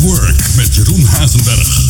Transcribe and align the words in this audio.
Work 0.00 0.54
met 0.56 0.74
Jeroen 0.74 1.04
Hazenberg. 1.06 1.86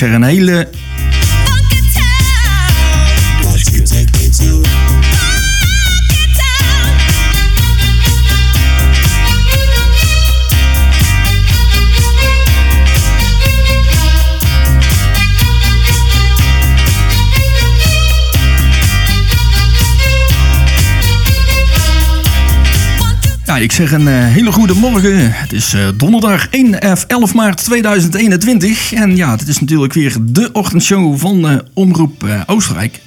Zeg 0.00 0.12
een 0.12 0.22
hele 0.22 0.68
ik 23.60 23.72
zeg 23.72 23.92
een 23.92 24.06
uh, 24.06 24.26
hele 24.26 24.52
goede 24.52 24.74
morgen. 24.74 25.32
Het 25.32 25.52
is 25.52 25.74
uh, 25.74 25.88
donderdag 25.96 26.48
1, 26.48 26.80
11 27.08 27.34
maart 27.34 27.64
2021. 27.64 28.92
En 28.92 29.16
ja, 29.16 29.30
het 29.30 29.48
is 29.48 29.60
natuurlijk 29.60 29.92
weer 29.92 30.16
de 30.20 30.52
ochtendshow 30.52 31.18
van 31.18 31.52
uh, 31.52 31.58
Omroep 31.74 32.24
Oostenrijk. 32.46 33.00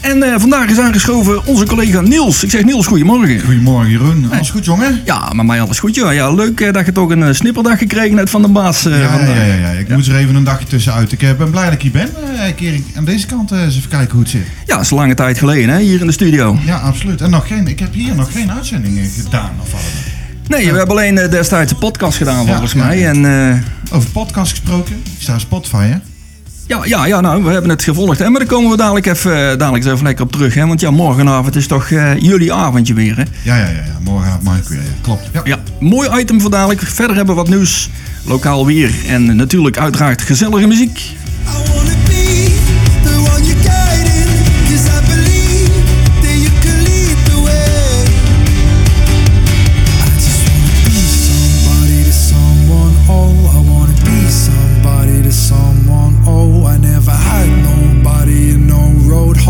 En 0.00 0.16
uh, 0.16 0.34
vandaag 0.38 0.68
is 0.68 0.78
aangeschoven 0.78 1.46
onze 1.46 1.66
collega 1.66 2.00
Niels. 2.00 2.44
Ik 2.44 2.50
zeg 2.50 2.64
Niels, 2.64 2.86
goedemorgen. 2.86 3.40
Goedemorgen 3.40 3.90
Jeroen. 3.90 4.32
Alles 4.32 4.50
goed 4.50 4.64
jongen? 4.64 5.00
Ja, 5.04 5.32
maar 5.32 5.44
mij 5.44 5.60
alles 5.60 5.78
goed 5.78 5.94
joh. 5.94 6.12
Ja, 6.12 6.30
leuk 6.30 6.60
uh, 6.60 6.72
dat 6.72 6.86
je 6.86 6.92
toch 6.92 7.10
een 7.10 7.20
uh, 7.20 7.32
snipperdag 7.32 7.78
gekregen 7.78 8.16
hebt 8.16 8.30
van 8.30 8.42
de 8.42 8.48
baas. 8.48 8.82
ja, 8.82 8.90
ja, 8.90 9.34
ja, 9.34 9.54
ja, 9.54 9.68
Ik 9.68 9.88
ja. 9.88 9.94
moet 9.94 10.06
er 10.06 10.16
even 10.16 10.34
een 10.34 10.44
dagje 10.44 10.66
tussenuit. 10.66 11.12
Ik 11.12 11.18
ben 11.38 11.50
blij 11.50 11.64
dat 11.64 11.72
ik 11.72 11.82
hier 11.82 11.90
ben. 11.90 12.08
een 12.46 12.54
keer 12.54 12.80
aan 12.94 13.04
deze 13.04 13.26
kant 13.26 13.50
eens 13.50 13.76
even 13.76 13.88
kijken 13.88 14.12
hoe 14.12 14.20
het 14.20 14.30
zit. 14.30 14.46
Ja, 14.66 14.74
dat 14.74 14.84
is 14.84 14.90
een 14.90 14.96
lange 14.96 15.14
tijd 15.14 15.38
geleden 15.38 15.68
hè, 15.68 15.80
hier 15.80 16.00
in 16.00 16.06
de 16.06 16.12
studio. 16.12 16.58
Ja, 16.64 16.76
absoluut. 16.76 17.20
En 17.20 17.30
nog 17.30 17.46
geen, 17.46 17.66
ik 17.68 17.78
heb 17.78 17.94
hier 17.94 18.14
nog 18.14 18.32
geen 18.32 18.52
uitzendingen 18.52 19.10
gedaan 19.10 19.50
of 19.62 19.72
wat 19.72 19.80
Nee, 20.48 20.70
we 20.70 20.78
hebben 20.78 20.96
alleen 20.96 21.14
destijds 21.14 21.72
een 21.72 21.78
podcast 21.78 22.16
gedaan 22.16 22.46
volgens 22.46 22.74
mij. 22.74 23.06
En, 23.06 23.64
Over 23.92 24.10
podcast 24.10 24.50
gesproken. 24.50 24.94
Ik 24.94 25.22
sta 25.22 25.38
Spotify 25.38 25.84
hè? 25.84 25.96
Ja, 26.70 26.80
ja, 26.84 27.06
ja, 27.06 27.20
nou, 27.20 27.44
we 27.44 27.50
hebben 27.50 27.70
het 27.70 27.82
gevolgd. 27.82 28.18
Hè? 28.18 28.28
Maar 28.28 28.40
daar 28.40 28.48
komen 28.48 28.70
we 28.70 28.76
dadelijk 28.76 29.06
even, 29.06 29.58
dadelijk 29.58 29.84
even 29.84 30.02
lekker 30.02 30.24
op 30.24 30.32
terug. 30.32 30.54
Hè? 30.54 30.66
Want 30.66 30.80
ja, 30.80 30.90
morgenavond 30.90 31.56
is 31.56 31.66
toch 31.66 31.90
uh, 31.90 32.18
jullie 32.18 32.52
avondje 32.52 32.94
weer. 32.94 33.16
Hè? 33.16 33.22
Ja, 33.42 33.56
ja, 33.56 33.62
ja, 33.62 33.68
ja. 33.68 33.98
morgenavond 34.00 34.42
mag 34.42 34.56
ik 34.56 34.64
weer. 34.64 34.78
Ja. 34.78 34.84
Klopt. 35.02 35.30
Ja. 35.32 35.40
ja, 35.44 35.58
mooi 35.80 36.20
item 36.20 36.40
voor 36.40 36.50
dadelijk. 36.50 36.80
Verder 36.80 37.16
hebben 37.16 37.34
we 37.34 37.40
wat 37.40 37.50
nieuws. 37.50 37.90
Lokaal 38.24 38.66
weer. 38.66 38.94
En 39.06 39.36
natuurlijk 39.36 39.78
uiteraard 39.78 40.22
gezellige 40.22 40.66
muziek. 40.66 41.00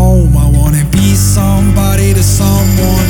home. 0.01 0.35
I 0.35 0.47
wanna 0.57 0.83
be 0.91 1.15
somebody 1.15 2.13
to 2.13 2.23
someone. 2.23 3.00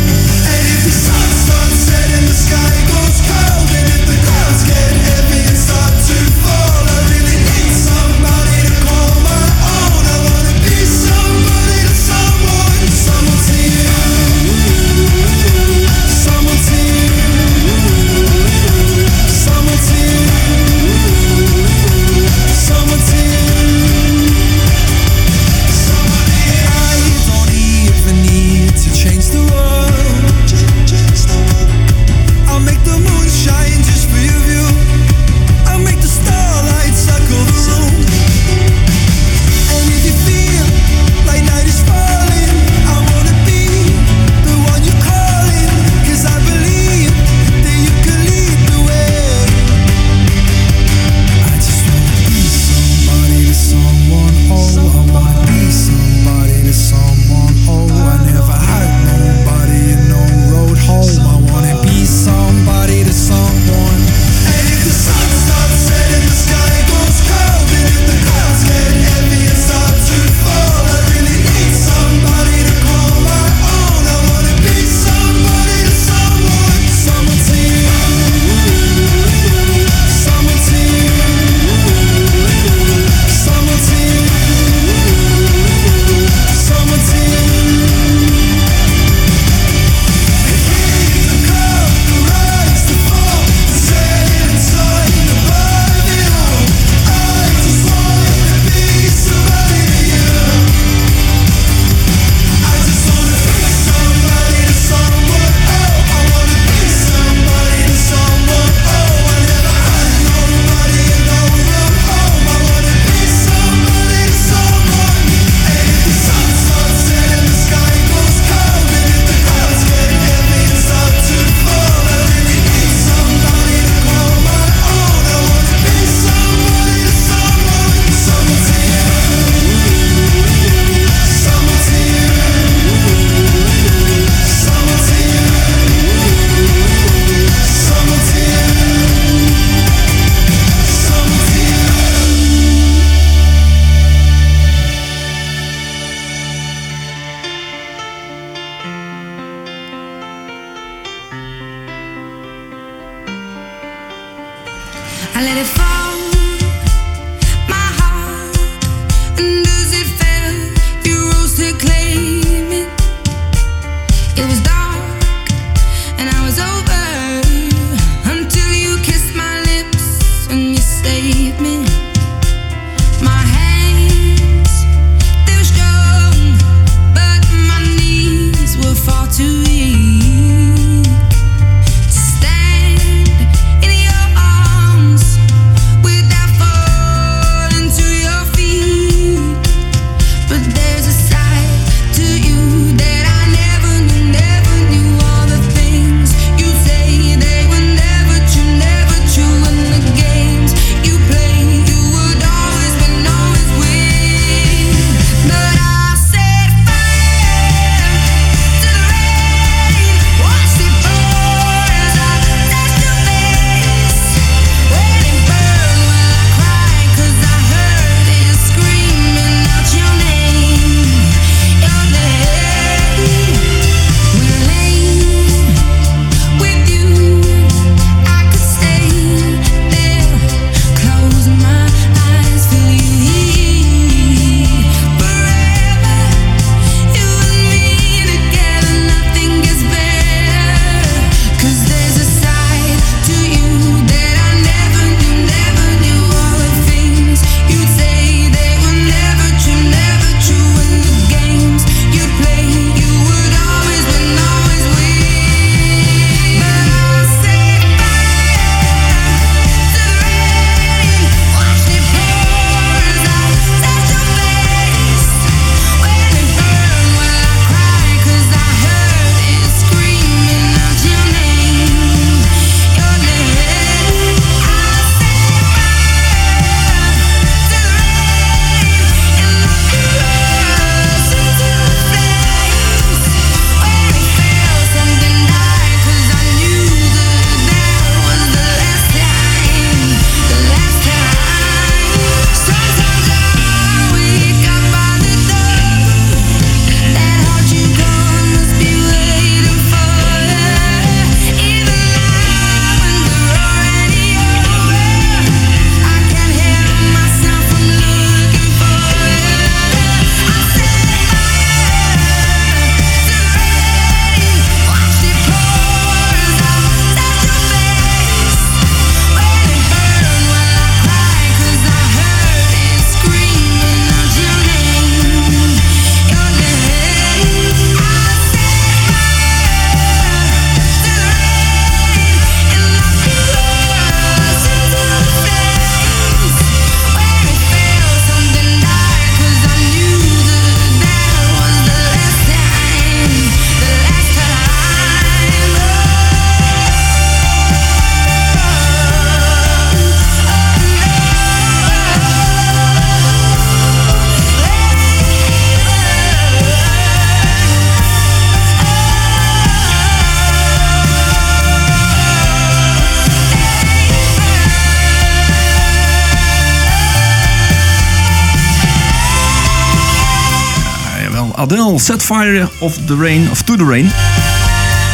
Set 372.11 372.23
Fire 372.23 372.69
of 372.79 372.97
the 373.05 373.15
Rain, 373.15 373.47
of 373.51 373.61
To 373.61 373.75
the 373.75 373.83
Rain. 373.85 374.11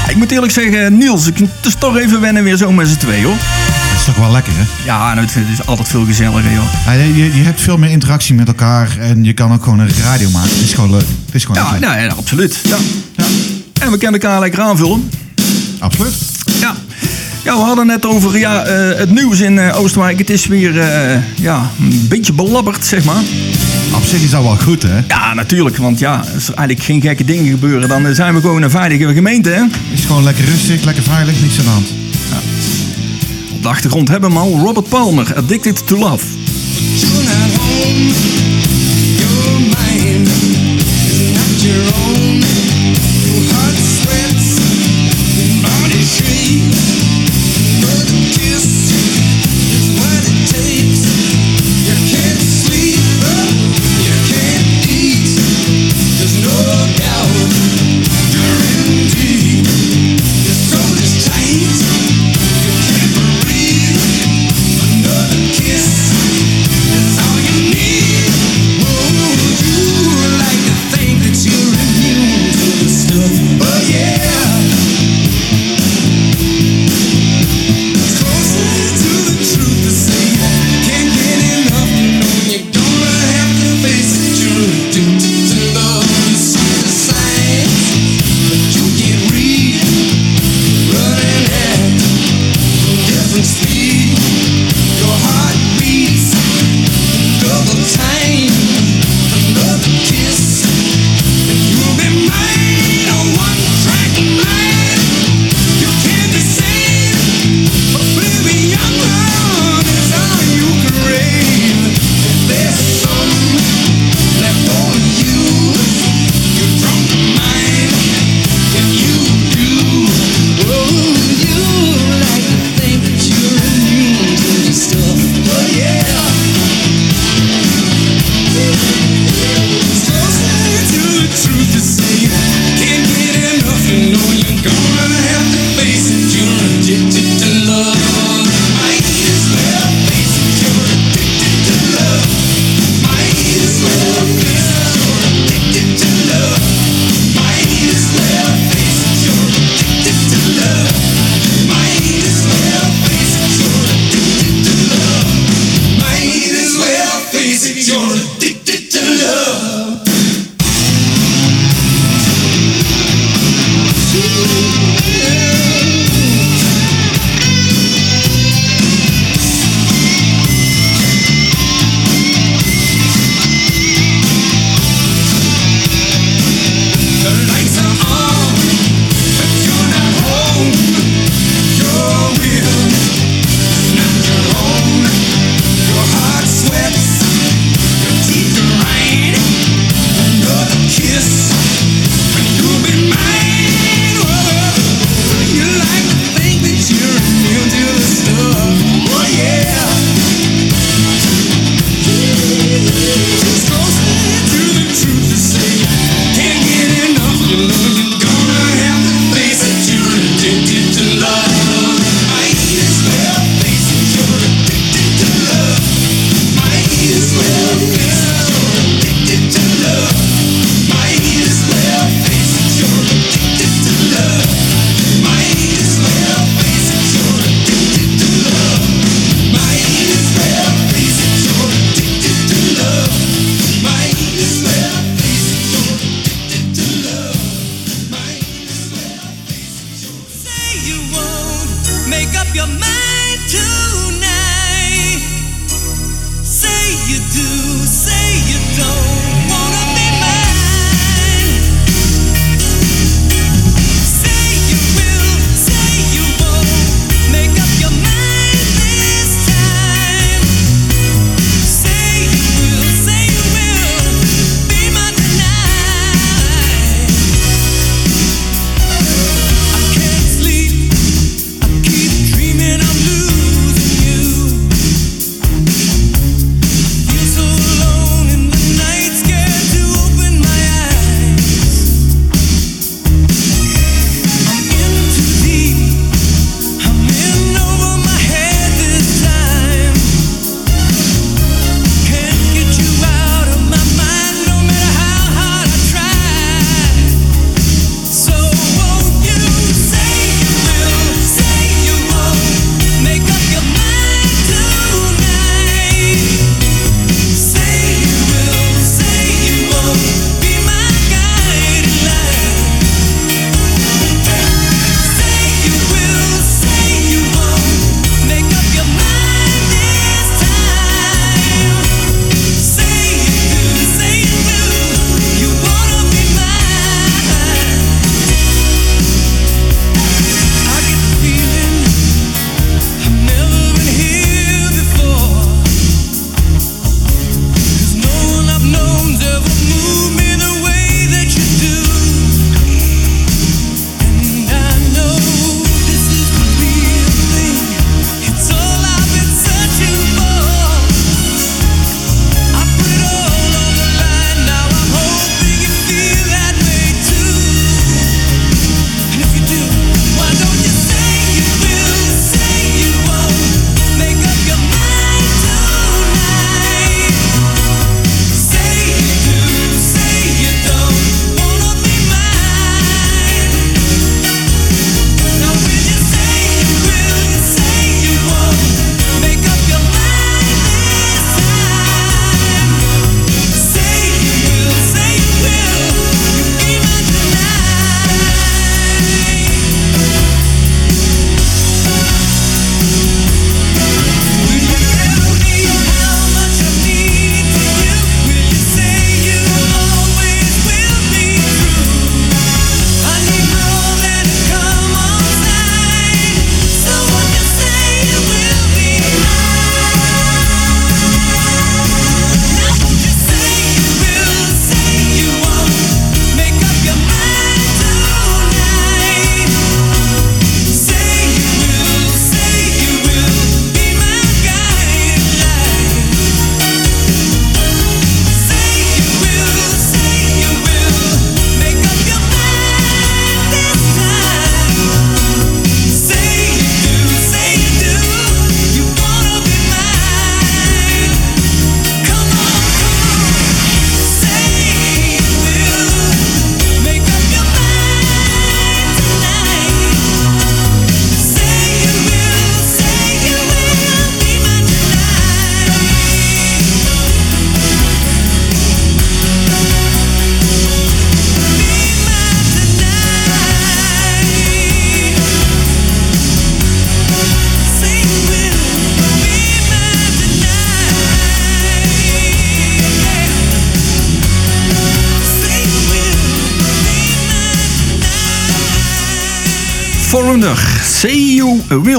Ik 0.10 0.16
moet 0.16 0.32
eerlijk 0.32 0.52
zeggen, 0.54 0.98
Niels, 0.98 1.28
ik, 1.28 1.38
het 1.38 1.66
is 1.66 1.74
toch 1.80 1.98
even 1.98 2.22
wennen 2.22 2.44
weer 2.44 2.58
zo 2.58 2.72
met 2.72 2.88
z'n 2.88 2.96
twee 2.98 3.24
hoor. 3.24 3.36
Dat 3.90 4.00
is 4.00 4.06
toch 4.06 4.16
wel 4.16 4.32
lekker, 4.32 4.54
hè? 4.56 4.64
Ja, 4.86 5.14
nou, 5.14 5.28
het 5.28 5.36
is 5.60 5.66
altijd 5.66 5.88
veel 5.88 6.06
gezelliger 6.06 6.52
joh. 6.52 6.64
Ja, 6.86 6.92
je, 6.92 7.14
je 7.38 7.44
hebt 7.44 7.62
veel 7.62 7.78
meer 7.78 7.90
interactie 7.90 8.36
met 8.36 8.48
elkaar 8.48 8.98
en 9.00 9.24
je 9.24 9.34
kan 9.34 9.52
ook 9.54 9.64
gewoon 9.64 9.80
een 9.80 9.90
radio 10.04 10.30
maken. 10.30 10.50
Het 10.50 10.60
is 10.62 10.74
gewoon 10.74 10.92
leuk. 10.92 11.06
Het 11.26 11.36
is 11.36 11.46
gewoon 11.46 11.64
Ja, 11.64 11.72
leuk. 11.72 11.82
ja, 11.82 11.98
ja, 11.98 12.08
absoluut. 12.10 12.60
Ja. 12.64 12.78
Ja, 13.16 13.24
En 13.86 13.92
we 13.92 13.98
kunnen 13.98 14.22
elkaar 14.22 14.40
lekker 14.40 14.62
aanvullen. 14.62 15.10
absoluut. 15.80 16.14
Ja. 17.48 17.54
Ja, 17.54 17.60
we 17.60 17.66
hadden 17.66 17.88
net 17.88 18.06
over 18.06 18.38
ja, 18.38 18.66
eh, 18.66 18.98
het 18.98 19.12
nieuws 19.12 19.40
in 19.40 19.60
eh, 19.60 19.80
Oostenrijk. 19.80 20.20
Het 20.20 20.30
is 20.30 20.46
weer 20.48 20.80
eh, 20.80 21.22
ja, 21.36 21.72
een 21.80 22.06
beetje 22.10 22.34
belabberd, 22.34 22.86
zeg 22.86 23.04
maar. 23.04 23.22
Op 23.96 24.04
zich 24.04 24.22
is 24.22 24.30
dat 24.30 24.44
wel 24.44 24.58
goed, 24.58 24.84
hè? 24.84 25.00
Ja, 25.08 25.34
natuurlijk. 25.34 25.78
Want 25.78 26.00
ja, 26.00 26.16
als 26.16 26.48
er 26.48 26.54
eigenlijk 26.54 26.84
geen 26.88 27.02
gekke 27.02 27.26
dingen 27.26 27.52
gebeuren, 27.52 27.90
dan 27.90 28.16
zijn 28.16 28.34
we 28.34 28.42
gewoon 28.42 28.62
een 28.62 28.70
veilige 28.70 29.14
gemeente. 29.14 29.50
Hè? 29.50 29.62
Het 29.62 29.72
is 29.94 30.06
gewoon 30.06 30.24
lekker 30.24 30.46
rustig, 30.46 30.84
lekker 30.84 31.04
veilig, 31.04 31.42
niets 31.42 31.58
aan 31.60 31.64
de 31.64 31.70
hand. 31.70 31.94
Op 33.54 33.62
de 33.62 33.68
achtergrond 33.68 34.08
hebben 34.08 34.32
we 34.32 34.40
al 34.40 34.60
Robert 34.60 34.90
Palmer, 34.90 35.34
Addicted 35.36 35.88
to 35.88 35.98
Love. 35.98 36.26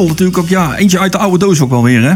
Natuurlijk 0.07 0.39
ook, 0.39 0.49
ja, 0.49 0.77
eentje 0.77 0.99
uit 0.99 1.13
de 1.13 1.19
oude 1.19 1.39
doos 1.39 1.61
ook 1.61 1.71
wel 1.71 1.83
weer, 1.83 2.03
hè? 2.03 2.13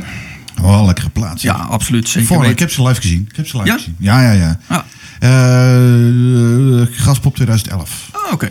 Oh, 0.63 0.85
lekkere 0.87 1.09
plaats. 1.11 1.43
Ja, 1.43 1.53
absoluut. 1.53 2.09
Zeker 2.09 2.29
Voor, 2.29 2.47
ik 2.47 2.59
heb 2.59 2.71
ze 2.71 2.83
live 2.83 3.01
gezien. 3.01 3.27
Ik 3.31 3.37
heb 3.37 3.47
ze 3.47 3.57
live 3.57 3.69
Ja? 3.69 3.75
gezien. 3.75 3.95
Ja, 3.99 4.23
ja, 4.23 4.31
ja. 4.33 4.59
Ah. 4.67 4.79
Eh, 5.21 6.87
Graspop 6.97 7.35
2011. 7.35 8.09
Ah, 8.13 8.33
oké. 8.33 8.49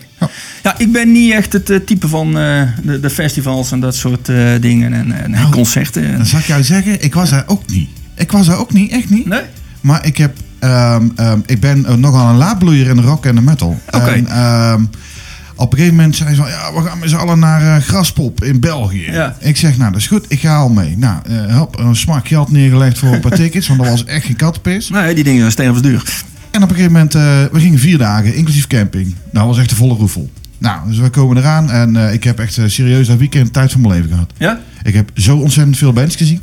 Ja, 0.63 0.75
ik 0.77 0.91
ben 0.91 1.11
niet 1.11 1.31
echt 1.33 1.53
het 1.53 1.69
eh, 1.69 1.77
type 1.85 2.07
van 2.07 2.27
eh, 2.39 2.61
de, 2.83 2.99
de 2.99 3.09
festivals 3.09 3.71
en 3.71 3.79
dat 3.79 3.95
soort 3.95 4.29
eh, 4.29 4.51
dingen 4.61 4.93
en, 4.93 5.11
en 5.23 5.31
Nou, 5.31 5.49
concerten. 5.51 6.17
Dan 6.17 6.25
zal 6.25 6.39
ik 6.39 6.45
jou 6.45 6.63
zeggen, 6.63 7.03
ik 7.03 7.13
was 7.13 7.29
daar 7.29 7.43
ook 7.47 7.67
niet. 7.67 7.89
Ik 8.15 8.31
was 8.31 8.45
daar 8.47 8.57
ook 8.57 8.73
niet, 8.73 8.91
echt 8.91 9.09
niet. 9.09 9.25
Nee? 9.25 9.41
Maar 9.81 10.05
ik, 10.05 10.17
heb, 10.17 10.37
ehm, 10.59 11.07
ehm, 11.15 11.39
ik 11.45 11.59
ben 11.59 11.85
eh, 11.85 11.93
nogal 11.95 12.29
een 12.29 12.37
laadbloeier 12.37 12.87
in 12.87 12.95
de 12.95 13.01
rock 13.01 13.25
en 13.25 13.35
de 13.35 13.41
metal. 13.41 13.79
Oké. 13.91 14.05
En, 14.09 14.27
ehm, 14.27 14.83
op 15.62 15.71
een 15.71 15.78
gegeven 15.78 15.95
moment 15.97 16.15
zei 16.15 16.30
ze 16.30 16.36
van, 16.36 16.50
ja, 16.50 16.74
we 16.74 16.82
gaan 16.88 17.00
met 17.00 17.10
z'n 17.10 17.15
allen 17.15 17.39
naar 17.39 17.76
eh, 17.78 17.84
Graspop 17.84 18.43
in 18.43 18.60
België. 18.60 19.12
Ja. 19.12 19.36
Ik 19.39 19.58
zeg, 19.58 19.78
nou, 19.78 19.91
dat 19.91 20.02
is 20.02 20.08
goed, 20.08 20.26
ik 20.28 20.39
ga 20.39 20.56
al 20.56 20.69
mee. 20.69 20.97
Nou, 20.97 21.19
eh 21.30 21.58
hop, 21.58 21.80
een 21.80 21.95
smak 21.95 22.28
geld 22.28 22.52
neergelegd 22.52 22.97
voor 22.97 23.13
een 23.13 23.19
paar 23.19 23.32
tickets, 23.43 23.67
want 23.67 23.80
dat 23.80 23.89
was 23.89 24.06
echt 24.06 24.26
geen 24.26 24.36
kattenpis. 24.36 24.89
Nee, 24.89 25.15
die 25.15 25.24
dingen 25.24 25.39
zijn 25.39 25.52
stevig 25.52 25.82
duur. 25.82 26.24
En 26.52 26.63
op 26.63 26.69
een 26.69 26.76
gegeven 26.76 26.91
moment, 26.93 27.15
eh, 27.15 27.21
we 27.52 27.60
gingen 27.60 27.80
vier 27.80 27.97
dagen, 27.97 28.36
inclusief 28.36 28.67
camping. 28.67 29.06
Nou, 29.06 29.15
dat 29.32 29.45
was 29.45 29.58
echt 29.58 29.69
de 29.69 29.76
volle 29.76 29.93
roefel. 29.95 30.30
Nou, 30.58 30.88
dus 30.88 30.97
we 30.97 31.10
komen 31.10 31.38
eraan 31.38 31.71
en 31.71 31.95
eh, 32.08 32.13
ik 32.13 32.24
heb 32.24 32.39
echt 32.39 32.58
eh, 32.58 32.63
serieus 32.67 33.08
dat 33.08 33.17
weekend 33.17 33.54
tijd 33.54 33.71
van 33.71 33.82
mijn 33.82 33.93
leven 33.93 34.10
gehad. 34.10 34.32
Ja? 34.38 34.60
Ik 34.84 34.93
heb 34.93 35.12
zo 35.15 35.38
ontzettend 35.38 35.78
veel 35.78 35.93
bands 35.93 36.15
gezien. 36.15 36.41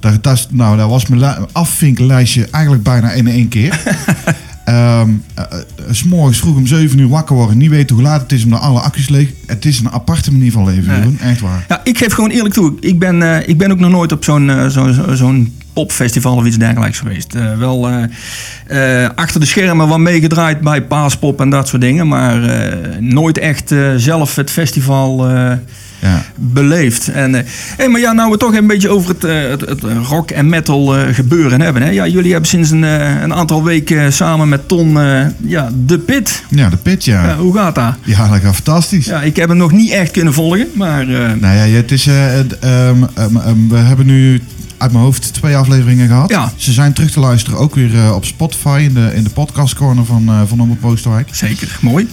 Dat, 0.00 0.22
dat, 0.22 0.46
nou, 0.50 0.76
dat 0.76 0.88
was 0.88 1.06
mijn 1.06 1.20
li- 1.20 1.46
afvinklijstje 1.52 2.48
eigenlijk 2.50 2.84
bijna 2.84 3.10
in 3.12 3.26
één 3.28 3.48
keer. 3.48 3.80
Ehm 4.64 5.08
eh, 5.34 5.44
eh, 5.50 5.58
S 5.90 6.02
morgens 6.04 6.38
vroeg 6.38 6.56
om 6.56 6.66
7 6.66 6.98
uur 6.98 7.08
wakker 7.08 7.36
worden, 7.36 7.56
niet 7.58 7.70
weten 7.70 7.94
hoe 7.96 8.04
laat 8.04 8.20
het 8.20 8.32
is 8.32 8.44
omdat 8.44 8.60
alle 8.60 8.80
accu's 8.80 9.08
leeg. 9.08 9.28
Het 9.46 9.64
is 9.64 9.78
een 9.80 9.90
aparte 9.90 10.32
manier 10.32 10.52
van 10.52 10.64
leven, 10.64 11.00
Nee. 11.00 11.30
Echt 11.30 11.40
waar. 11.40 11.64
Ja, 11.68 11.80
ik 11.84 11.98
geef 11.98 12.12
gewoon 12.12 12.30
eerlijk 12.30 12.54
toe. 12.54 12.72
Ik 12.80 12.98
ben, 12.98 13.22
eh, 13.22 13.48
ik 13.48 13.58
ben 13.58 13.70
ook 13.70 13.78
nog 13.78 13.90
nooit 13.90 14.12
op 14.12 14.24
zo'n 14.24 14.50
zo, 14.70 14.92
zo- 14.92 15.14
zo'n 15.14 15.54
popfestival 15.72 16.36
of 16.36 16.44
iets 16.44 16.58
dergelijks 16.58 16.98
geweest. 16.98 17.32
Wel 17.58 17.88
achter 19.14 19.40
de 19.40 19.46
schermen 19.46 19.88
wat 19.88 19.98
meegedraaid 19.98 20.60
bij 20.60 20.82
Paaspop 20.82 21.40
en 21.40 21.50
dat 21.50 21.68
soort 21.68 21.82
dingen. 21.82 22.08
Maar 22.08 22.40
nooit 23.00 23.38
echt 23.38 23.74
zelf 23.96 24.36
het 24.36 24.50
festival 24.50 25.26
Ja. 26.04 26.24
beleefd. 26.36 27.08
En, 27.08 27.34
eh, 27.34 27.42
hey, 27.76 27.88
maar 27.88 28.00
ja, 28.00 28.12
nou 28.12 28.26
we 28.26 28.30
het 28.30 28.40
toch 28.40 28.54
een 28.54 28.66
beetje 28.66 28.88
over 28.88 29.08
het, 29.08 29.24
eh, 29.24 29.48
het, 29.48 29.60
het 29.60 29.82
rock 30.08 30.30
en 30.30 30.48
metal 30.48 30.96
eh, 30.96 31.14
gebeuren 31.14 31.60
hebben. 31.60 31.82
Hè? 31.82 31.90
Ja, 31.90 32.06
jullie 32.06 32.32
hebben 32.32 32.48
sinds 32.48 32.70
een, 32.70 32.82
een 32.82 33.34
aantal 33.34 33.64
weken 33.64 34.12
samen 34.12 34.48
met 34.48 34.68
Ton 34.68 34.98
ja, 35.46 35.70
de 35.86 35.98
Pit. 35.98 36.42
ja, 36.48 36.68
de 36.68 36.76
pit, 36.76 37.04
ja. 37.04 37.22
Ja, 37.22 37.28
Ja, 37.28 37.36
hoe 37.36 37.54
gaat 37.54 37.74
dat? 37.74 37.94
dat 38.04 38.40
gaat 38.40 38.54
fantastisch. 38.54 39.06
Ja, 39.06 39.22
ik 39.22 39.36
heb 39.36 39.48
hem 39.48 39.56
nog 39.56 39.72
niet 39.72 39.90
echt 39.90 40.10
kunnen 40.10 40.32
volgen, 40.32 40.68
maar... 40.74 41.06
Nou 41.06 41.56
ja, 41.56 41.76
het 41.76 41.92
is, 41.92 42.06
eh, 42.06 42.38
ehm, 42.38 42.48
ehm, 42.60 43.36
ehm, 43.36 43.68
we 43.68 43.76
hebben 43.76 44.06
nu 44.06 44.42
uit 44.78 44.92
mijn 44.92 45.04
hoofd 45.04 45.34
twee 45.34 45.56
afleveringen 45.56 46.08
gehad. 46.08 46.30
Ja. 46.30 46.52
Ze 46.56 46.72
zijn 46.72 46.92
terug 46.92 47.10
te 47.10 47.20
luisteren 47.20 47.58
ook 47.58 47.74
weer 47.74 48.14
op 48.14 48.24
Spotify 48.24 48.80
in 48.84 48.94
de, 48.94 49.10
in 49.14 49.24
de 49.24 49.30
podcast 49.30 49.74
corner 49.74 50.04
van, 50.04 50.28
eh 50.28 50.40
van 50.46 50.60
Omroep 50.60 50.84
Oosterwijk. 50.84 51.28
Zeker, 51.32 51.78
mooi. 51.80 52.08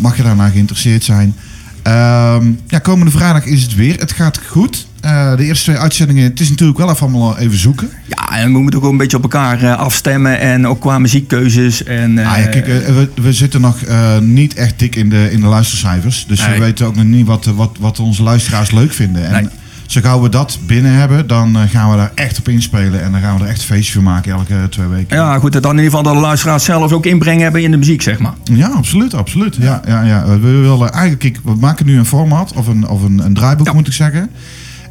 Mag 0.00 0.16
je 0.16 0.22
daarna 0.22 0.48
geïnteresseerd 0.48 1.04
zijn. 1.04 1.34
Ehm, 1.82 2.50
ja, 2.66 2.78
komende 2.78 3.10
vrijdag 3.10 3.44
is 3.44 3.62
het 3.62 3.74
weer. 3.74 3.98
Het 3.98 4.12
gaat 4.12 4.40
goed. 4.46 4.86
Eh, 5.00 5.36
de 5.36 5.44
eerste 5.44 5.64
twee 5.64 5.76
uitzendingen, 5.76 6.22
het 6.24 6.40
is 6.40 6.48
natuurlijk 6.48 6.78
wel 6.78 6.90
even 6.90 7.00
allemaal 7.06 7.38
even 7.38 7.58
zoeken. 7.58 7.90
Ja, 8.06 8.38
en 8.38 8.52
we 8.52 8.58
moeten 8.58 8.82
ook 8.82 8.90
een 8.90 8.96
beetje 8.96 9.16
op 9.16 9.22
elkaar 9.22 9.62
eh, 9.62 9.78
afstemmen. 9.78 10.40
En 10.40 10.66
ook 10.66 10.80
qua 10.80 10.98
muziekkeuzes. 10.98 11.84
En, 11.84 12.18
ah, 12.18 12.38
ja, 12.38 12.46
kijk, 12.46 12.68
eh, 12.68 12.86
we, 12.86 13.08
we 13.14 13.32
zitten 13.32 13.60
nog 13.60 13.76
niet 14.20 14.54
echt 14.54 14.78
dik 14.78 14.96
in 14.96 15.08
de, 15.08 15.28
in 15.30 15.40
de 15.40 15.46
luistercijfers. 15.46 16.24
Dus 16.28 16.40
Nee. 16.40 16.52
we 16.58 16.64
weten 16.64 16.86
ook 16.86 16.94
nog 16.94 17.04
niet 17.04 17.26
wat, 17.26 17.44
wat, 17.44 17.76
wat 17.80 18.00
onze 18.00 18.22
luisteraars 18.22 18.70
leuk 18.70 18.92
vinden. 18.92 19.26
En 19.26 19.32
Nee. 19.32 19.48
Zo 19.92 20.00
gauw 20.00 20.20
we 20.20 20.28
dat 20.28 20.58
binnen 20.66 20.92
hebben, 20.92 21.26
dan 21.26 21.56
eh, 21.56 21.62
gaan 21.70 21.90
we 21.90 21.96
daar 21.96 22.12
echt 22.14 22.38
op 22.38 22.48
inspelen. 22.48 23.02
En 23.02 23.12
dan 23.12 23.20
gaan 23.20 23.36
we 23.38 23.44
er 23.44 23.50
echt 23.50 23.62
feestje 23.64 23.92
van 23.92 24.02
maken 24.02 24.32
elke 24.32 24.66
twee 24.70 24.86
weken. 24.86 25.16
ja, 25.16 25.38
goed, 25.38 25.52
dat 25.52 25.62
dan 25.62 25.70
in 25.70 25.82
ieder 25.82 25.90
geval 25.98 26.12
dat 26.12 26.22
de 26.22 26.26
luisteraars 26.26 26.64
zelf 26.64 26.92
ook 26.92 27.06
inbreng 27.06 27.40
hebben 27.40 27.62
in 27.62 27.70
de 27.70 27.76
muziek, 27.76 28.02
zeg 28.02 28.18
maar. 28.18 28.32
Ja, 28.44 28.68
absoluut, 28.68 29.14
absoluut. 29.14 29.56
Ja, 29.60 29.80
ja, 29.86 30.02
ja. 30.02 30.24
We 30.26 30.38
willen 30.38 30.90
eigenlijk, 30.92 31.38
we 31.44 31.54
maken 31.54 31.86
nu 31.86 31.98
een 31.98 32.06
format 32.06 32.52
of 32.52 32.66
een, 32.66 32.88
of 32.88 33.02
een, 33.02 33.18
een 33.18 33.34
draaiboek 33.34 33.66
Ja. 33.66 33.72
moet 33.72 33.86
ik 33.86 33.92
zeggen. 33.92 34.30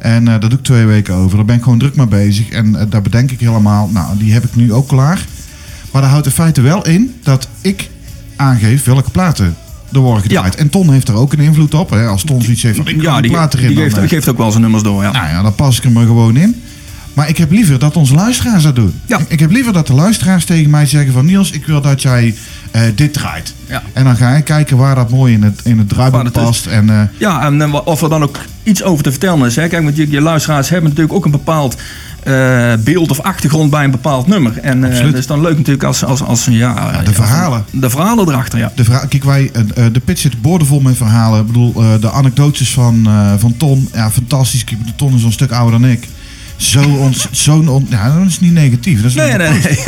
En 0.00 0.22
eh 0.28 0.30
daar 0.40 0.40
doe 0.40 0.58
ik 0.58 0.64
twee 0.64 0.84
weken 0.86 1.14
over. 1.14 1.36
Daar 1.36 1.46
ben 1.46 1.56
ik 1.56 1.62
gewoon 1.62 1.78
druk 1.78 1.96
mee 1.96 2.06
bezig. 2.06 2.48
En 2.48 2.76
eh, 2.76 2.86
daar 2.88 3.02
bedenk 3.02 3.30
ik 3.30 3.40
helemaal, 3.40 3.88
nou, 3.92 4.18
die 4.18 4.32
heb 4.32 4.44
ik 4.44 4.54
nu 4.54 4.72
ook 4.72 4.88
klaar. 4.88 5.24
Maar 5.92 6.02
dat 6.02 6.10
houdt 6.10 6.26
in 6.26 6.32
feite 6.32 6.60
wel 6.60 6.86
in 6.86 7.14
dat 7.22 7.48
ik 7.60 7.88
aangeef 8.36 8.84
welke 8.84 9.10
platen 9.10 9.56
worden 10.00 10.22
gedraaid. 10.22 10.54
Ja. 10.54 10.58
En 10.58 10.68
Ton 10.68 10.92
heeft 10.92 11.08
er 11.08 11.14
ook 11.14 11.32
een 11.32 11.40
invloed 11.40 11.74
op. 11.74 11.90
Hè. 11.90 12.06
Als 12.06 12.24
Ton 12.24 12.42
zoiets 12.42 12.62
heeft 12.62 12.76
van, 12.76 12.88
ik 12.88 12.94
wil 12.94 13.04
Ja, 13.04 13.12
die 13.12 13.22
die, 13.22 13.30
platen 13.30 13.58
erin. 13.58 13.70
die 13.74 13.78
dan, 13.78 13.90
geeft, 13.90 14.02
eh, 14.02 14.08
geeft 14.08 14.28
ook 14.28 14.36
wel 14.36 14.50
zijn 14.50 14.62
nummers 14.62 14.82
door, 14.82 15.02
ja. 15.02 15.10
nou 15.10 15.28
ja, 15.28 15.42
dan 15.42 15.54
pas 15.54 15.76
ik 15.76 15.82
hem 15.82 15.96
er 15.96 16.06
gewoon 16.06 16.36
in. 16.36 16.62
Maar 17.14 17.28
ik 17.28 17.36
heb 17.36 17.50
liever 17.50 17.78
dat 17.78 17.96
onze 17.96 18.14
luisteraars 18.14 18.62
dat 18.62 18.76
doen. 18.76 19.00
Ja. 19.06 19.18
Ik, 19.18 19.28
ik 19.28 19.40
heb 19.40 19.50
liever 19.50 19.72
dat 19.72 19.86
de 19.86 19.92
luisteraars 19.92 20.44
tegen 20.44 20.70
mij 20.70 20.86
zeggen 20.86 21.12
van... 21.12 21.24
Niels, 21.24 21.50
ik 21.50 21.66
wil 21.66 21.80
dat 21.80 22.02
jij 22.02 22.34
eh, 22.72 22.82
dit 22.94 23.12
draait. 23.12 23.54
Ja. 23.66 23.82
En 23.92 24.04
dan 24.04 24.16
ga 24.16 24.30
ik 24.30 24.44
kijken 24.44 24.76
waar 24.76 24.94
dat 24.94 25.10
mooi 25.10 25.32
in 25.32 25.42
het, 25.42 25.60
in 25.64 25.78
het 25.78 25.88
draaiboek 25.88 26.24
het 26.24 26.36
is. 26.36 26.42
past. 26.42 26.66
En, 26.66 26.90
eh, 26.90 27.00
Ja, 27.18 27.42
en 27.42 27.62
eh, 27.62 27.86
of 27.86 28.02
er 28.02 28.08
dan 28.08 28.22
ook 28.22 28.38
iets 28.62 28.82
over 28.82 29.04
te 29.04 29.10
vertellen 29.10 29.46
is. 29.46 29.56
Hè? 29.56 29.68
Kijk, 29.68 29.82
want 29.82 29.96
je, 29.96 30.10
je 30.10 30.20
luisteraars 30.20 30.68
hebben 30.68 30.88
natuurlijk 30.88 31.16
ook 31.16 31.24
een 31.24 31.30
bepaald 31.30 31.76
beeld 32.78 33.10
of 33.10 33.20
achtergrond 33.20 33.70
bij 33.70 33.84
een 33.84 33.90
bepaald 33.90 34.26
nummer. 34.26 34.58
En 34.58 34.80
dat 34.80 35.14
is 35.14 35.26
dan 35.26 35.40
leuk 35.40 35.56
natuurlijk 35.56 35.84
als, 35.84 36.04
als, 36.04 36.22
als 36.22 36.44
ja, 36.44 36.90
de 36.90 37.04
ja, 37.04 37.12
verhalen. 37.12 37.64
De 37.70 37.90
verhalen 37.90 38.28
erachter, 38.28 38.58
ja. 38.58 38.72
de 38.74 38.84
Kijk, 39.08 39.24
wij, 39.24 39.50
de 39.92 40.00
pit 40.04 40.18
zit 40.18 40.42
boordevol 40.42 40.80
met 40.80 40.96
verhalen. 40.96 41.40
Ik 41.40 41.46
bedoel, 41.46 41.72
de 42.00 42.10
anekdotes 42.10 42.70
van, 42.70 43.08
van 43.38 43.56
Ton. 43.56 43.88
Ja, 43.92 44.10
fantastisch. 44.10 44.64
De 44.64 44.76
Ton 44.96 45.14
is 45.14 45.22
een 45.22 45.32
stuk 45.32 45.52
ouder 45.52 45.80
dan 45.80 45.90
ik. 45.90 46.08
Zo 46.62 46.82
ons, 46.82 47.28
zo'n 47.30 47.68
on, 47.68 47.86
ja, 47.90 48.18
dat 48.18 48.26
is 48.28 48.40
niet 48.40 48.52
negatief. 48.52 48.96
Dat 49.02 49.10
is 49.10 49.14
Nee, 49.16 49.32
nee, 49.32 49.48
nee. 49.50 49.78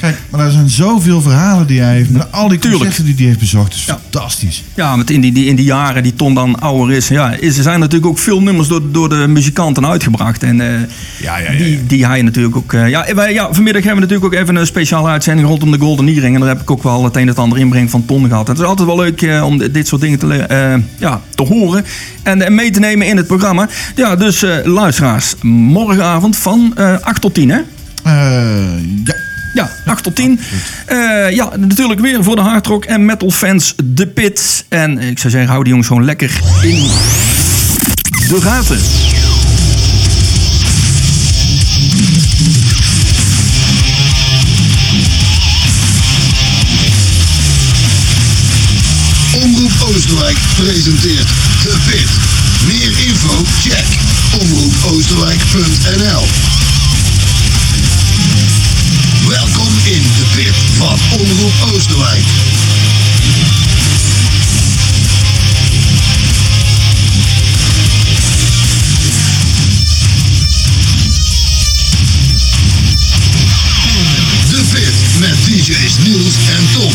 Kijk, 0.00 0.16
maar 0.30 0.40
er 0.46 0.50
zijn 0.52 0.68
zoveel 0.70 1.20
verhalen 1.22 1.66
die 1.66 1.80
hij 1.80 1.94
heeft. 1.94 2.10
Met 2.10 2.32
al 2.32 2.48
die 2.48 2.58
Tuurlijk. 2.58 2.82
concerten 2.82 3.04
die 3.04 3.14
hij 3.16 3.24
heeft 3.26 3.38
bezocht. 3.38 3.66
Dat 3.70 3.74
is 3.78 3.84
Ja. 3.84 3.98
fantastisch. 4.10 4.62
Ja, 4.74 4.96
met 4.96 5.10
in 5.10 5.20
die, 5.20 5.32
die, 5.32 5.46
in 5.46 5.56
die 5.56 5.64
jaren 5.64 6.02
die 6.02 6.14
Ton 6.14 6.34
dan 6.34 6.58
ouder 6.60 6.96
is. 6.96 7.08
Ja, 7.08 7.32
is 7.32 7.56
er 7.56 7.62
zijn 7.62 7.78
natuurlijk 7.80 8.06
ook 8.06 8.18
veel 8.18 8.40
nummers 8.42 8.68
door, 8.68 8.92
door 8.92 9.08
de 9.08 9.26
muzikanten 9.28 9.86
uitgebracht. 9.86 10.42
En 10.42 10.60
eh, 10.60 10.66
Ja, 11.20 11.38
ja, 11.38 11.50
ja, 11.52 11.58
die, 11.58 11.86
die 11.86 12.06
hij 12.06 12.22
natuurlijk 12.22 12.56
ook... 12.56 12.72
eh, 12.72 12.88
ja, 12.88 13.06
wij, 13.14 13.32
ja, 13.32 13.48
vanmiddag 13.52 13.82
hebben 13.84 14.02
we 14.02 14.08
natuurlijk 14.12 14.34
ook 14.34 14.40
even 14.40 14.56
een 14.56 14.66
speciale 14.66 15.08
uitzending 15.08 15.48
rondom 15.48 15.70
de 15.70 15.78
Golden 15.78 16.08
Earring. 16.08 16.34
En 16.34 16.40
daar 16.40 16.48
heb 16.50 16.60
ik 16.60 16.70
ook 16.70 16.82
wel 16.82 17.04
het 17.04 17.14
een 17.16 17.22
en 17.22 17.28
het 17.28 17.38
ander 17.38 17.58
inbreng 17.58 17.90
van 17.90 18.04
Ton 18.06 18.28
gehad. 18.28 18.44
En 18.46 18.52
het 18.52 18.60
is 18.62 18.66
altijd 18.68 18.88
wel 18.88 18.96
leuk 18.96 19.22
eh, 19.22 19.44
om 19.46 19.58
dit 19.72 19.86
soort 19.88 20.00
dingen 20.00 20.18
te, 20.18 20.80
ja, 20.98 21.20
te 21.34 21.42
horen. 21.42 21.84
En 22.22 22.54
mee 22.54 22.70
te 22.70 22.78
nemen 22.78 23.06
in 23.06 23.16
het 23.16 23.26
programma. 23.26 23.68
Ja, 23.96 24.16
dus 24.16 24.44
luisteraars, 24.64 25.34
morgenavond 25.42 26.21
van 26.30 26.72
eh 26.76 26.96
8 27.00 27.20
tot 27.20 27.34
10 27.34 27.50
hè? 27.50 27.60
Eh, 28.02 28.84
ja. 29.04 29.14
Ja, 29.54 29.70
8 29.84 30.02
tot 30.02 30.16
10. 30.16 30.40
Eh, 30.86 31.30
ja, 31.30 31.56
natuurlijk 31.56 32.00
weer 32.00 32.24
voor 32.24 32.36
de 32.36 32.42
hardrock 32.42 32.84
en 32.84 33.04
metal 33.04 33.30
fans 33.30 33.74
de 33.84 34.06
pit. 34.06 34.64
En 34.68 34.98
ik 34.98 35.18
zou 35.18 35.32
zeggen, 35.32 35.50
hou 35.50 35.62
die 35.62 35.70
jongens 35.70 35.88
gewoon 35.88 36.04
lekker 36.04 36.40
in 36.62 36.90
de 38.28 38.40
gaten. 38.40 38.78
Omroep 49.42 49.72
Oosterwijk 49.88 50.38
presenteert 50.56 51.28
The 51.62 51.76
Pit. 51.86 52.08
Meer 52.66 53.06
info? 53.06 53.44
Check 53.60 53.86
omroepoosterwijk.nl 54.82 56.26
Welkom 59.28 59.72
in 59.84 60.02
de 60.02 60.24
pit 60.34 60.54
van 60.76 60.98
Omroep 61.20 61.52
Oosterwijk. 61.72 62.24
De 74.48 74.62
Pit 74.70 75.18
met 75.18 75.44
DJ's 75.44 75.98
Niels 75.98 76.34
en 76.56 76.72
Tom. 76.72 76.92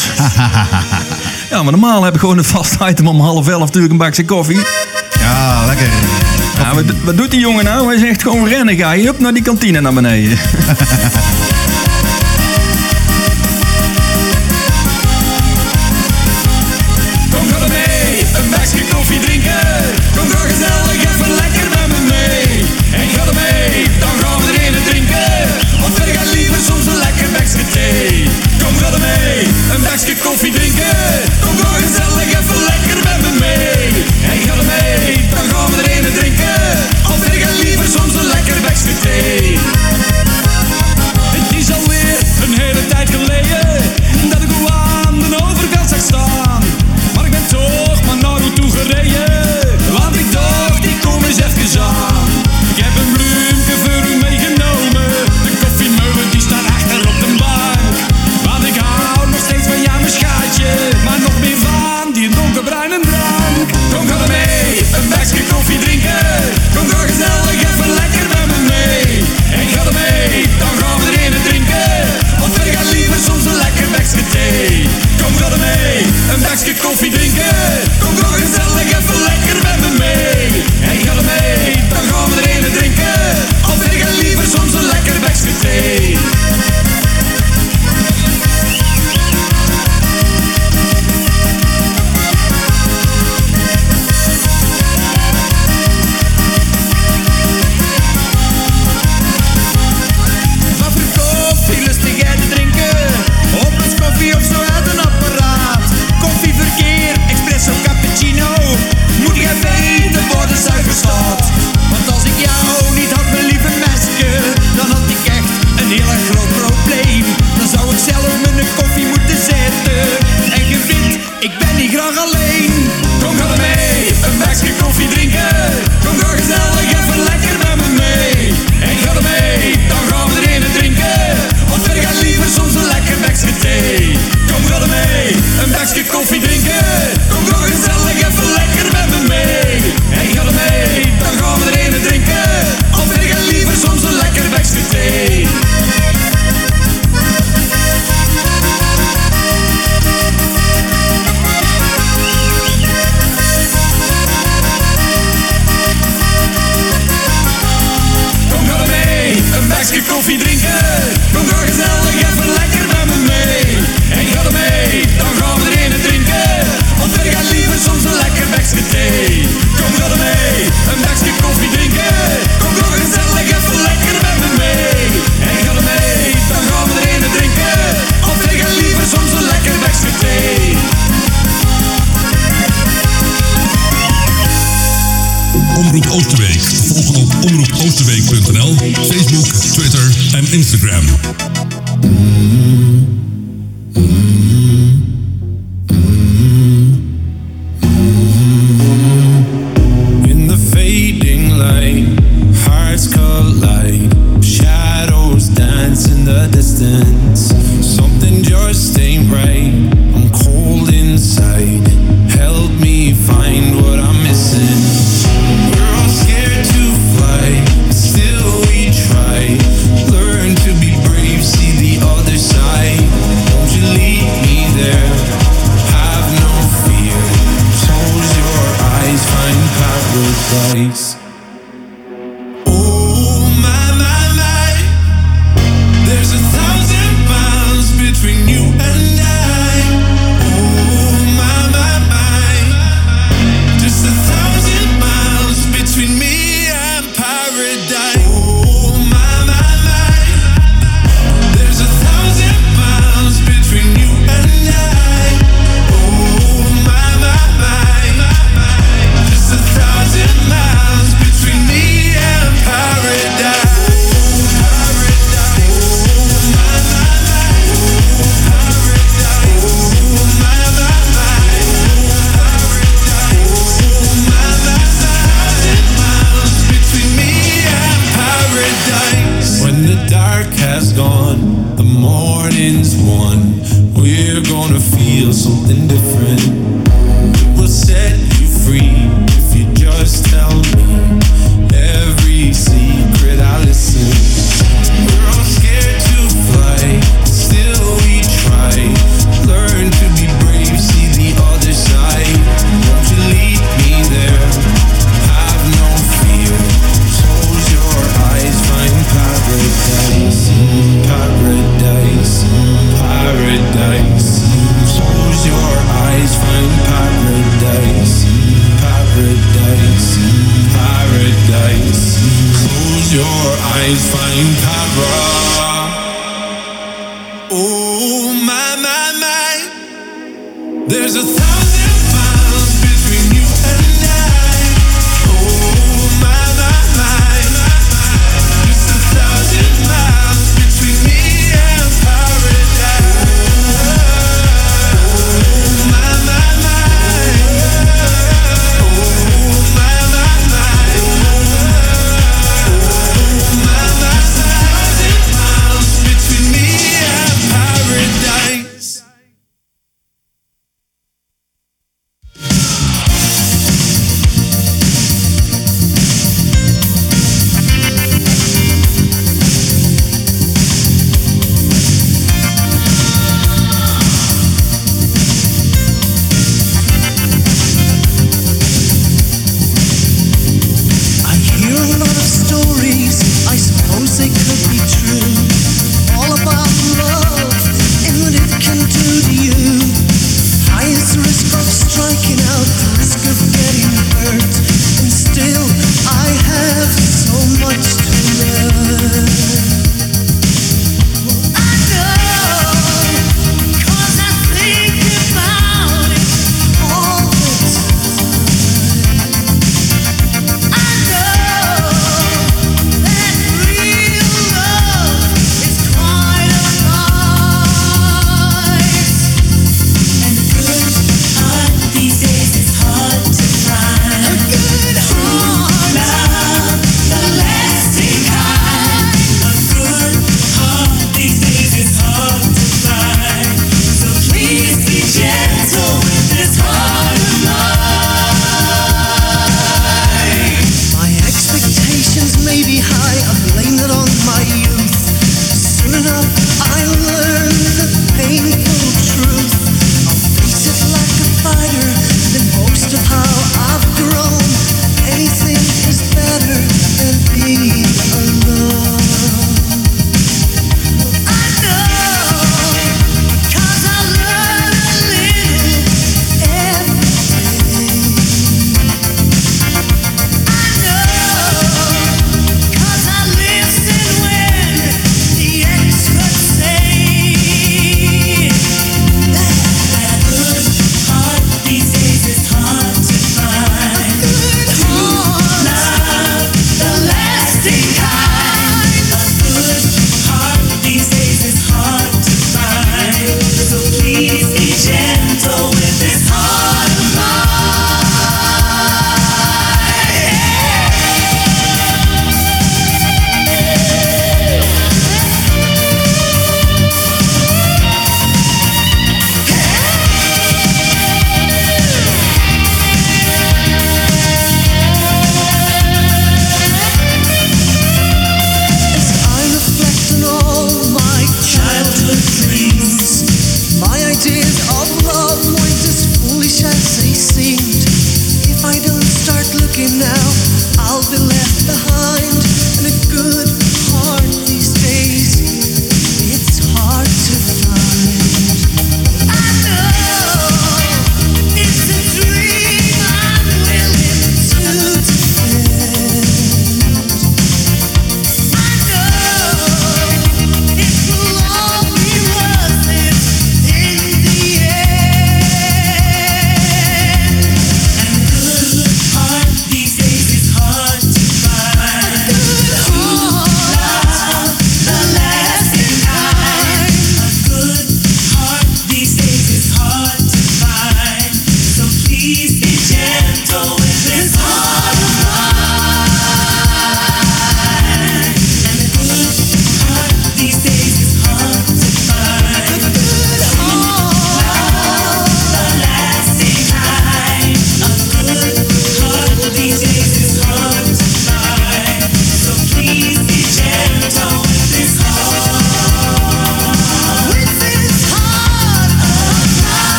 ja, 1.50 1.62
maar 1.62 1.72
normaal 1.72 2.02
heb 2.02 2.14
ik 2.14 2.20
gewoon 2.20 2.38
een 2.38 2.44
vast 2.44 2.76
item 2.88 3.06
om 3.06 3.20
half 3.20 3.48
elf 3.48 3.64
natuurlijk 3.64 3.92
een 3.92 3.98
bakje 3.98 4.24
koffie. 4.24 4.60
Ja, 5.20 5.66
lekker. 5.66 5.86
Ja, 6.58 6.74
wat, 7.04 7.16
doet 7.16 7.30
die 7.30 7.40
jongen 7.40 7.64
nou? 7.64 7.86
Hij 7.86 7.98
zegt 7.98 8.22
gewoon 8.22 8.48
rennen 8.48 8.76
ga 8.76 8.92
je 8.92 9.08
op 9.08 9.18
naar 9.18 9.32
die 9.32 9.42
kantine 9.42 9.80
naar 9.80 9.94
beneden. 9.94 10.38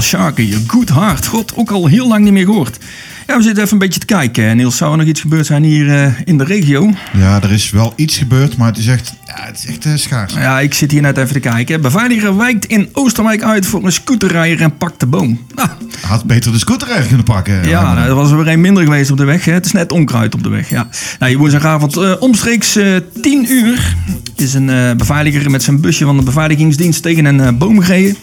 Jurgel, 0.00 0.18
Sharky, 0.18 0.54
Good 0.66 0.88
Heart. 0.88 1.26
God, 1.26 1.56
ook 1.56 1.70
al 1.70 1.86
heel 1.86 2.08
lang 2.08 2.24
niet 2.24 2.32
meer 2.32 2.44
gehoord. 2.44 2.78
Ja, 3.26 3.36
we 3.36 3.42
zitten 3.42 3.62
even 3.62 3.72
een 3.72 3.78
beetje 3.78 4.00
te 4.00 4.06
kijken. 4.06 4.56
Niels, 4.56 4.76
zou 4.76 4.92
er 4.92 4.98
nog 4.98 5.06
iets 5.06 5.20
gebeurd 5.20 5.46
zijn 5.46 5.62
hier 5.62 5.88
eh, 5.88 6.12
in 6.24 6.38
de 6.38 6.44
regio? 6.44 6.92
Ja, 7.12 7.42
er 7.42 7.52
is 7.52 7.70
wel 7.70 7.92
iets 7.96 8.16
gebeurd, 8.18 8.56
maar 8.56 8.68
het 8.68 8.78
is 8.78 8.86
echt, 8.86 9.14
ja, 9.36 9.44
het 9.46 9.58
is 9.58 9.66
echt 9.66 9.84
eh, 9.84 9.92
schaars. 9.94 10.34
Ja, 10.34 10.60
ik 10.60 10.74
zit 10.74 10.90
hier 10.90 11.00
net 11.02 11.16
even 11.18 11.32
te 11.32 11.40
kijken. 11.40 11.80
Beveiliger 11.80 12.36
wijkt 12.36 12.64
in 12.64 12.88
Oosterwijk 12.92 13.42
uit 13.42 13.66
voor 13.66 13.84
een 13.84 13.92
scooterrijder 13.92 14.60
en 14.60 14.76
pakt 14.76 15.00
de 15.00 15.06
boom. 15.06 15.40
Nou, 15.54 15.68
Had 16.00 16.24
beter 16.24 16.52
de 16.52 16.58
scooter 16.58 16.88
eigenlijk 16.88 17.24
kunnen 17.24 17.42
pakken. 17.44 17.68
ja, 17.70 17.94
nou, 17.94 18.08
er 18.08 18.14
was 18.14 18.30
er 18.30 18.36
weer 18.36 18.48
een 18.52 18.60
minder 18.60 18.82
geweest 18.82 19.10
op 19.10 19.16
de 19.16 19.24
weg. 19.24 19.44
Hè. 19.44 19.52
Het 19.52 19.66
is 19.66 19.72
net 19.72 19.92
onkruid 19.92 20.34
op 20.34 20.42
de 20.42 20.48
weg, 20.48 20.70
ja. 20.70 20.88
Nou, 21.18 21.36
woensdagavond 21.38 21.96
eh, 21.96 22.12
omstreeks 22.18 22.76
eh 22.76 22.96
10 23.22 23.52
uur 23.52 23.96
is 24.36 24.54
een 24.54 24.70
eh, 24.70 24.94
beveiliger 24.96 25.50
met 25.50 25.62
zijn 25.62 25.80
busje 25.80 26.04
van 26.04 26.16
de 26.16 26.22
beveiligingsdienst 26.22 27.02
tegen 27.02 27.24
een 27.24 27.58
boom 27.58 27.80
gereden. 27.80 28.16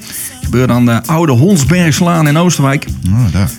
Gebeurde 0.43 0.73
aan 0.73 0.85
de 0.85 1.01
oude 1.05 1.31
Honsbergslaan 1.31 2.27
in 2.27 2.37
Oosterwijk. 2.37 2.85
Oh, 3.09 3.33
daar. 3.33 3.49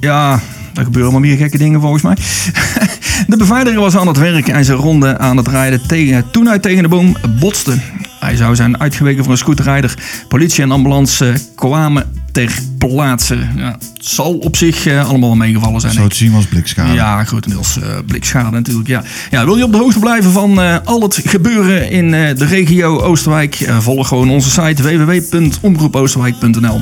Ja, 0.00 0.40
daar 0.72 0.84
gebeuren 0.84 1.10
wel 1.10 1.20
meer 1.20 1.36
gekke 1.36 1.58
dingen 1.58 1.80
volgens 1.80 2.02
mij. 2.02 2.16
De 3.26 3.36
beveiliger 3.36 3.80
was 3.80 3.96
aan 3.96 4.06
het 4.06 4.18
werk 4.18 4.48
en 4.48 4.64
zijn 4.64 4.78
ronde 4.78 5.18
aan 5.18 5.36
het 5.36 5.48
rijden 5.48 5.86
tegen, 5.86 6.30
toen 6.30 6.46
hij 6.46 6.58
tegen 6.58 6.82
de 6.82 6.88
boom 6.88 7.16
botste. 7.40 7.78
Hij 8.20 8.36
zou 8.36 8.54
zijn 8.54 8.80
uitgeweken 8.80 9.22
voor 9.22 9.32
een 9.32 9.38
scooterrijder. 9.38 9.94
Politie 10.28 10.62
en 10.62 10.70
ambulance 10.70 11.34
kwamen 11.54 12.12
ter 12.32 12.58
plaatse. 12.78 13.38
Ja, 13.56 13.70
het 13.70 14.06
zal 14.06 14.34
op 14.34 14.56
zich 14.56 14.86
eh, 14.86 15.08
allemaal 15.08 15.34
meegevallen 15.34 15.80
zijn. 15.80 15.92
Zo 15.92 16.06
te 16.06 16.16
zien 16.16 16.32
was 16.32 16.46
blikschade. 16.46 16.92
ja, 16.92 17.24
grotendeels 17.24 17.80
eh 17.80 17.98
blikschade 18.06 18.56
natuurlijk. 18.56 18.88
Ja. 18.88 19.02
Ja, 19.30 19.44
wil 19.44 19.56
je 19.56 19.64
op 19.64 19.72
de 19.72 19.78
hoogte 19.78 19.98
blijven 19.98 20.30
van 20.32 20.60
eh, 20.60 20.76
al 20.84 21.00
het 21.00 21.20
gebeuren 21.24 21.90
in 21.90 22.10
de 22.10 22.44
regio 22.44 23.00
Oosterwijk? 23.00 23.68
Volg 23.78 24.08
gewoon 24.08 24.30
onze 24.30 24.50
site 24.50 24.82
www.omroepoosterwijk.nl. 24.82 26.80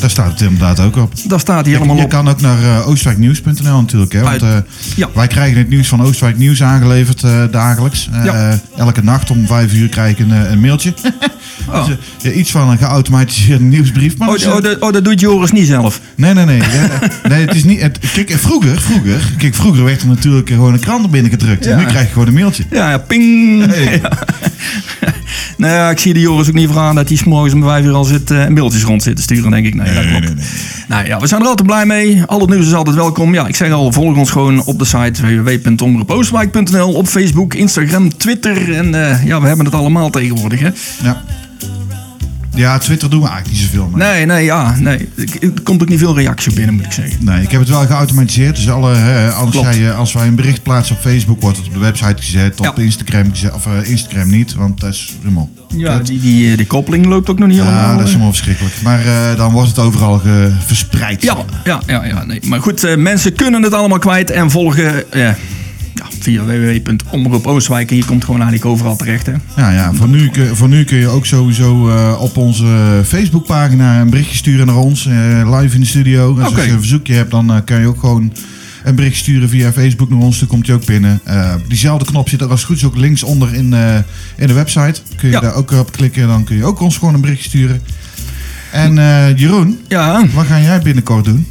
Daar 0.00 0.10
staat 0.10 0.30
het 0.30 0.40
inderdaad 0.40 0.80
ook 0.80 0.96
op. 0.96 1.12
Daar 1.28 1.40
staat 1.40 1.64
hij 1.64 1.74
helemaal 1.74 1.96
je 1.96 2.02
op. 2.02 2.08
kan 2.10 2.28
ook 2.28 2.40
naar 2.40 2.62
eh, 2.62 2.88
oostwijknieuws.nl 2.88 3.80
natuurlijk. 3.80 4.12
Hè, 4.12 4.20
want 4.20 4.42
eh, 4.42 4.56
ja. 4.96 5.08
wij 5.14 5.26
krijgen 5.26 5.58
het 5.58 5.68
nieuws 5.68 5.88
van 5.88 6.02
Oostwijk 6.02 6.38
Nieuws 6.38 6.62
aangeleverd 6.62 7.22
eh, 7.22 7.42
dagelijks. 7.50 8.08
Ja. 8.24 8.60
Elke 8.76 9.02
nacht 9.02 9.30
om 9.30 9.46
vijf 9.46 9.74
uur 9.74 9.88
krijg 9.88 10.10
ik 10.10 10.18
een, 10.18 10.52
een 10.52 10.60
mailtje. 10.60 10.94
Oh. 11.68 11.86
Dus, 12.22 12.32
iets 12.32 12.50
van 12.50 12.68
een 12.70 12.78
geautomatiseerde 12.78 13.64
nieuwsbrief. 13.64 14.16
Maar 14.18 14.28
Oh, 14.28 14.34
oh, 14.54 14.62
dat- 14.62 14.78
oh, 14.78 14.92
dat 14.92 15.04
doet 15.04 15.20
Joris 15.20 15.52
niet 15.52 15.66
zelf. 15.66 16.00
Nee, 16.16 16.34
nee, 16.34 16.44
nee. 16.44 16.58
nee, 17.28 17.46
het 17.46 17.54
is 17.54 17.64
niet. 17.64 17.80
Het, 17.80 17.98
kijk, 18.12 18.30
vroeger, 18.30 18.80
vroeger, 18.80 19.32
kijk, 19.38 19.54
vroeger 19.54 19.84
werd 19.84 20.00
er 20.02 20.08
natuurlijk 20.08 20.48
gewoon 20.48 20.72
een 20.72 20.80
krant 20.80 21.10
binnen 21.10 21.30
gedrukt. 21.30 21.66
En 21.66 21.78
nu 21.78 21.84
krijg 21.84 22.06
je 22.06 22.12
gewoon 22.12 22.28
een 22.28 22.34
mailtje. 22.34 22.64
Ja, 22.70 22.90
ja 22.90 22.98
ping. 22.98 23.66
Hey. 23.66 24.00
Nou 25.56 25.72
ja, 25.72 25.90
ik 25.90 25.98
zie 25.98 26.14
de 26.14 26.20
Joris 26.20 26.48
ook 26.48 26.54
niet 26.54 26.70
vragen 26.70 26.94
dat 26.94 27.08
hij 27.08 27.16
's 27.16 27.24
morgens 27.24 27.54
om 27.54 27.62
vijf 27.62 27.84
uur 27.84 27.92
al 27.92 28.04
zit 28.04 28.30
eh 28.30 28.46
mailtjes 28.48 28.82
rond 28.82 29.02
zit 29.02 29.16
te 29.16 29.22
sturen, 29.22 29.50
denk 29.50 29.66
ik. 29.66 29.74
Nee, 29.84 29.94
dat 29.94 30.06
klopt. 30.06 30.24
nee, 30.24 30.34
nee. 30.34 30.44
Nou 30.88 31.06
ja, 31.06 31.20
we 31.20 31.26
zijn 31.26 31.40
er 31.40 31.46
altijd 31.46 31.66
blij 31.66 31.86
mee. 31.86 32.22
Al 32.26 32.40
het 32.40 32.50
nieuws 32.50 32.66
is 32.66 32.74
altijd 32.74 32.96
welkom. 32.96 33.34
Ja, 33.34 33.46
ik 33.46 33.56
zeg 33.56 33.72
al, 33.72 33.92
volg 33.92 34.16
ons 34.16 34.30
gewoon 34.30 34.64
op 34.64 34.78
de 34.78 34.84
site 34.84 35.42
www.omroepoostwijk.nl 35.42 36.92
op 36.92 37.06
Facebook, 37.06 37.54
Instagram, 37.54 38.16
Twitter. 38.16 38.74
En 38.74 38.94
eh, 38.94 39.26
ja, 39.26 39.40
we 39.40 39.46
hebben 39.46 39.64
het 39.64 39.74
allemaal 39.74 40.10
tegenwoordig, 40.10 40.60
hè? 40.60 40.70
Ja. 41.02 41.22
Ja, 42.54 42.78
Twitter 42.78 43.10
doen 43.10 43.20
we 43.22 43.28
eigenlijk 43.28 43.60
niet 43.60 43.70
zoveel. 43.70 43.88
Maar 43.88 44.08
Nee, 44.08 44.26
nee, 44.26 44.44
ja, 44.44 44.76
nee. 44.78 45.08
Er 45.40 45.62
komt 45.62 45.82
ook 45.82 45.88
niet 45.88 45.98
veel 45.98 46.14
reactie 46.16 46.50
op 46.50 46.56
binnen, 46.56 46.74
moet 46.74 46.84
ik 46.84 46.92
zeggen. 46.92 47.24
Nee, 47.24 47.42
ik 47.42 47.50
heb 47.50 47.60
het 47.60 47.68
wel 47.68 47.86
geautomatiseerd. 47.86 48.56
Dus 48.56 48.70
alle, 48.70 48.94
hè, 48.94 49.30
als, 49.30 49.54
jij, 49.54 49.88
eh, 49.88 49.98
als 49.98 50.12
wij 50.12 50.26
een 50.26 50.34
bericht 50.34 50.62
plaatsen 50.62 50.96
op 50.96 51.02
Facebook, 51.02 51.40
wordt 51.40 51.56
het 51.56 51.66
op 51.66 51.72
de 51.72 51.78
website 51.78 52.22
gezet. 52.22 52.60
Op 52.60 52.76
Ja. 52.76 52.82
Instagram 52.82 53.30
gezet. 53.30 53.52
Of 53.54 53.66
eh, 53.66 53.90
Instagram 53.90 54.28
niet, 54.28 54.54
want 54.54 54.80
dat 54.80 54.92
is 54.92 55.14
helemaal. 55.22 55.50
Ja, 55.76 55.98
die, 55.98 56.20
die, 56.20 56.50
eh, 56.50 56.56
die 56.56 56.66
koppeling 56.66 57.06
loopt 57.06 57.30
ook 57.30 57.38
nog 57.38 57.48
niet 57.48 57.58
helemaal. 57.58 57.80
Ja, 57.80 57.92
dat 57.92 58.02
is 58.02 58.10
helemaal 58.12 58.32
verschrikkelijk. 58.32 58.74
Maar 58.82 59.02
dan 59.36 59.52
wordt 59.52 59.68
het 59.68 59.78
overal 59.78 60.22
verspreid. 60.66 61.22
Ja, 61.22 61.36
ja, 61.64 61.80
ja, 61.86 62.04
ja 62.04 62.24
nee. 62.24 62.40
maar 62.46 62.60
goed, 62.60 62.96
mensen 62.96 63.32
kunnen 63.34 63.62
het 63.62 63.72
allemaal 63.72 63.98
kwijt 63.98 64.30
en 64.30 64.50
volgen 64.50 65.04
ja, 66.10 66.16
via 66.20 66.44
www.omroepoostwijk. 66.44 67.90
En 67.90 67.96
je 67.96 68.04
komt 68.04 68.24
gewoon 68.24 68.40
eigenlijk 68.40 68.70
overal 68.70 68.96
terecht. 68.96 69.26
Hè? 69.26 69.32
Ja, 69.56 69.70
ja 69.70 69.92
voor, 69.92 70.08
nu, 70.08 70.30
voor 70.52 70.68
nu 70.68 70.84
kun 70.84 70.96
je 70.98 71.08
ook 71.08 71.26
sowieso 71.26 71.88
eh, 71.88 72.20
op 72.20 72.36
onze 72.36 73.00
Facebookpagina 73.06 74.00
een 74.00 74.10
berichtje 74.10 74.36
sturen 74.36 74.66
naar 74.66 74.76
ons. 74.76 75.06
eh, 75.06 75.58
live 75.60 75.74
in 75.74 75.80
de 75.80 75.86
studio. 75.86 76.40
Als 76.40 76.54
je 76.54 76.70
een 76.70 76.78
verzoekje 76.78 77.14
hebt, 77.14 77.30
dan 77.30 77.52
eh, 77.52 77.58
kan 77.64 77.80
je 77.80 77.86
ook 77.86 78.00
gewoon 78.00 78.32
een 78.84 78.94
bericht 78.94 79.16
sturen 79.16 79.48
via 79.48 79.72
Facebook 79.72 80.10
naar 80.10 80.18
ons. 80.18 80.38
Dan 80.38 80.48
komt 80.48 80.66
hij 80.66 80.76
ook 80.76 80.86
binnen. 80.86 81.20
Diezelfde 81.68 82.04
knop 82.04 82.28
zit 82.28 82.40
er 82.40 82.48
als 82.48 82.58
het 82.60 82.68
goed 82.68 82.76
is 82.76 82.84
ook 82.84 82.96
links 82.96 83.22
onder 83.22 83.54
in, 83.54 83.74
in 84.36 84.46
de 84.46 84.52
website. 84.52 85.00
Kun 85.16 85.28
je 85.28 85.34
Ja. 85.34 85.40
daar 85.40 85.54
ook 85.54 85.70
op 85.70 85.92
klikken. 85.92 86.26
Dan 86.28 86.44
kun 86.44 86.56
je 86.56 86.64
ook 86.64 86.80
ons 86.80 86.96
gewoon 86.98 87.14
een 87.14 87.20
berichtje 87.20 87.48
sturen. 87.48 87.82
En 88.72 88.94
Jeroen, 89.36 89.78
Ja, 89.88 90.26
wat 90.32 90.46
ga 90.46 90.60
jij 90.60 90.80
binnenkort 90.80 91.24
doen? 91.24 91.46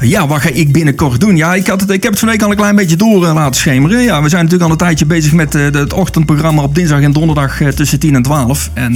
Ja, 0.00 0.26
wat 0.26 0.40
ga 0.40 0.48
ik 0.48 0.72
binnenkort 0.72 1.20
doen? 1.20 1.36
Ja, 1.36 1.54
ik, 1.54 1.66
had 1.66 1.80
het, 1.80 1.90
ik 1.90 2.02
heb 2.02 2.10
het 2.10 2.20
van 2.20 2.28
week 2.28 2.42
al 2.42 2.50
een 2.50 2.56
klein 2.56 2.76
beetje 2.76 2.96
door 2.96 3.26
eh, 3.26 3.34
laten 3.34 3.54
schemeren. 3.54 4.02
Ja, 4.02 4.22
we 4.22 4.28
zijn 4.28 4.42
natuurlijk 4.42 4.70
al 4.70 4.70
een 4.70 4.86
tijdje 4.86 5.06
bezig 5.06 5.32
met 5.32 5.54
eh, 5.54 5.62
het 5.62 5.92
ochtendprogramma 5.92 6.62
op 6.62 6.74
dinsdag 6.74 7.00
en 7.00 7.12
donderdag 7.12 7.60
eh, 7.60 7.68
tussen 7.68 7.98
10 7.98 8.14
en 8.14 8.22
12. 8.22 8.70
En 8.74 8.94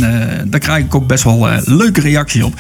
daar 0.51 0.61
krijg 0.61 0.84
ik 0.84 0.94
ook 0.94 1.07
best 1.07 1.24
wel 1.24 1.49
leuke 1.64 2.01
reacties 2.01 2.42
op. 2.42 2.53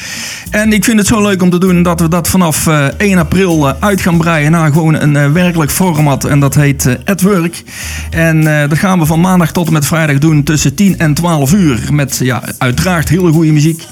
En 0.50 0.72
ik 0.72 0.84
vind 0.84 0.98
het 0.98 1.06
zo 1.06 1.22
leuk 1.22 1.42
om 1.42 1.50
te 1.50 1.58
doen 1.58 1.82
dat 1.82 2.00
we 2.00 2.08
dat 2.08 2.28
vanaf 2.28 2.66
eh, 2.66 2.84
1 2.96 3.18
april 3.18 3.72
uit 3.80 4.00
gaan 4.00 4.18
breien 4.18 4.50
naar 4.50 4.72
gewoon 4.72 4.94
een 4.94 5.32
werkelijk 5.32 5.70
format. 5.70 6.24
En 6.24 6.40
dat 6.40 6.54
heet 6.54 6.98
At 7.04 7.20
Work. 7.20 7.62
En 8.10 8.44
dat 8.68 8.78
gaan 8.78 8.98
we 8.98 9.06
van 9.06 9.20
maandag 9.20 9.52
tot 9.52 9.66
en 9.66 9.72
met 9.72 9.86
vrijdag 9.86 10.18
doen 10.18 10.42
tussen 10.42 10.74
10 10.74 10.98
en 10.98 11.14
12 11.14 11.52
uur. 11.52 11.80
Met 11.92 12.18
ja, 12.22 12.42
uiteraard 12.58 13.08
hele 13.08 13.32
goede 13.32 13.52
muziek. 13.52 13.82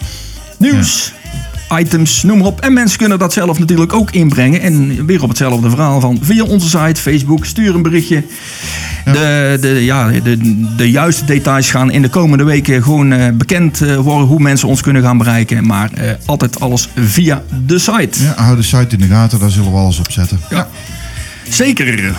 Nieuws. 0.59 1.13
Items, 1.79 2.23
noem 2.23 2.39
maar 2.39 2.47
op. 2.47 2.61
En 2.61 2.73
mensen 2.73 2.99
kunnen 2.99 3.19
dat 3.19 3.33
zelf 3.33 3.59
natuurlijk 3.59 3.93
ook 3.93 4.11
inbrengen. 4.11 4.61
En 4.61 5.07
weer 5.07 5.23
op 5.23 5.29
hetzelfde 5.29 5.71
verhaal 5.71 6.01
van 6.01 6.19
via 6.23 6.45
onze 6.45 6.69
site, 6.69 7.01
Facebook, 7.01 7.45
stuur 7.45 7.75
een 7.75 7.83
berichtje. 7.83 8.23
De, 9.05 9.59
de, 9.61 9.69
ja, 9.69 10.11
de, 10.11 10.65
de 10.77 10.91
juiste 10.91 11.25
details 11.25 11.71
gaan 11.71 11.91
in 11.91 12.03
de 12.03 12.09
komende 12.09 12.45
weken 12.45 12.83
gewoon 12.83 13.13
eh, 13.13 13.29
bekend 13.33 13.81
eh, 13.81 13.97
worden 13.97 14.27
hoe 14.27 14.41
mensen 14.41 14.69
ons 14.69 14.81
kunnen 14.81 15.03
gaan 15.03 15.19
bereiken. 15.19 15.67
Maar 15.67 15.91
eh, 15.93 16.11
altijd 16.25 16.61
alles 16.61 16.89
via 16.97 17.43
de 17.67 17.79
site. 17.79 18.23
Ja, 18.23 18.35
hou 18.37 18.57
de 18.57 18.63
site 18.63 18.97
in 18.97 19.01
de 19.01 19.07
gaten, 19.07 19.39
daar 19.39 19.51
zullen 19.51 19.73
we 19.73 19.79
alles 19.79 19.99
op 19.99 20.13
zetten. 20.13 20.41
Ja. 20.51 20.69
Zeker. 21.49 22.15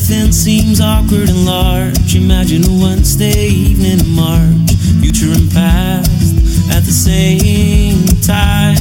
Everything 0.00 0.32
seems 0.32 0.80
awkward 0.80 1.28
and 1.28 1.44
large. 1.44 2.16
Imagine 2.16 2.64
a 2.64 2.72
Wednesday 2.82 3.48
evening 3.48 4.00
in 4.00 4.08
March, 4.16 4.72
future 5.00 5.30
and 5.30 5.50
past 5.52 6.34
at 6.72 6.82
the 6.88 6.92
same 6.92 8.06
time. 8.24 8.80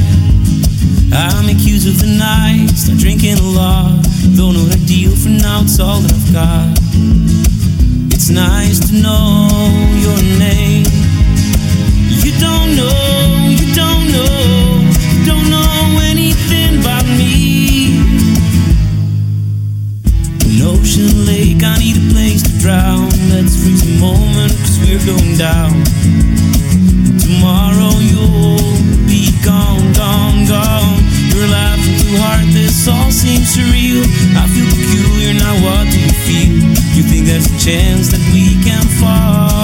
I'm 1.11 1.49
accused 1.49 1.88
of 1.89 1.99
the 1.99 2.07
night, 2.07 2.70
start 2.76 2.99
drinking 2.99 3.38
a 3.38 3.49
lot. 3.51 3.99
Don't 4.36 4.53
know 4.53 4.63
what 4.63 4.76
I 4.76 4.80
deal 4.86 5.11
for 5.11 5.30
now, 5.30 5.61
it's 5.63 5.80
all 5.80 5.99
that 5.99 6.13
I've 6.13 6.32
got. 6.32 6.78
It's 8.15 8.30
nice 8.30 8.80
to 8.88 8.93
know 8.95 9.49
your 9.99 10.20
name. 10.39 10.88
You 12.24 12.32
don't 12.39 12.76
know, 12.80 12.95
you 13.59 13.67
don't 13.76 14.05
know, 14.15 14.88
you 15.11 15.26
don't 15.26 15.49
know 15.49 15.99
anything 16.07 16.80
about 16.80 17.05
me. 17.05 17.39
We're 24.90 25.06
going 25.06 25.38
down. 25.38 25.70
Tomorrow 27.22 27.94
you'll 28.02 28.58
be 29.06 29.30
gone, 29.46 29.94
gone, 29.94 30.48
gone. 30.50 30.98
You're 31.30 31.48
laughing 31.48 31.98
too 32.02 32.18
hard, 32.18 32.48
this 32.50 32.88
all 32.88 33.12
seems 33.12 33.56
surreal. 33.56 34.02
I 34.34 34.48
feel 34.50 34.66
peculiar, 34.66 35.34
now 35.38 35.54
what 35.62 35.92
do 35.92 36.00
you 36.00 36.14
feel? 36.26 36.54
You 36.98 37.04
think 37.04 37.28
there's 37.28 37.46
a 37.46 37.60
chance 37.60 38.10
that 38.10 38.22
we 38.34 38.58
can 38.64 38.84
fall? 39.00 39.59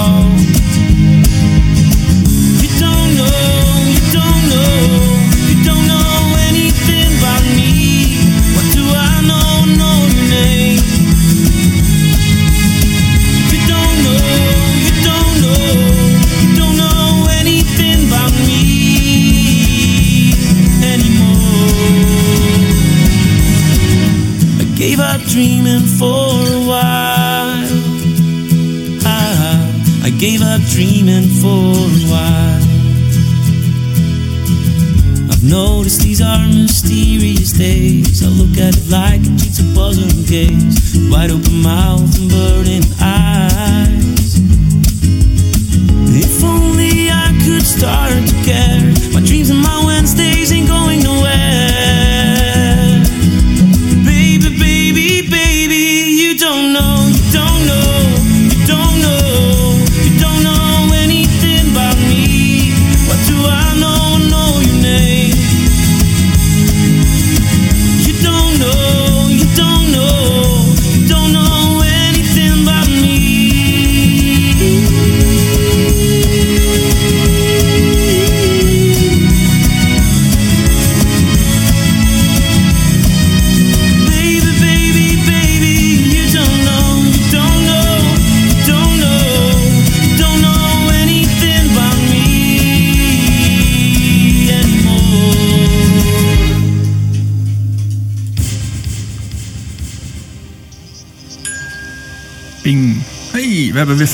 Dreaming 30.76 31.24
for 31.40 31.72
a 31.72 32.00
while. 32.12 32.62
I've 35.32 35.42
noticed 35.42 36.02
these 36.02 36.20
are 36.20 36.46
mysterious 36.48 37.52
days. 37.52 38.22
I 38.22 38.28
look 38.28 38.58
at 38.58 38.76
it 38.76 38.90
like 38.90 39.20
a 39.20 39.32
jigsaw 39.40 39.64
puzzle 39.74 40.12
gaze. 40.28 41.08
Wide 41.10 41.30
open 41.30 41.62
mouth 41.62 41.75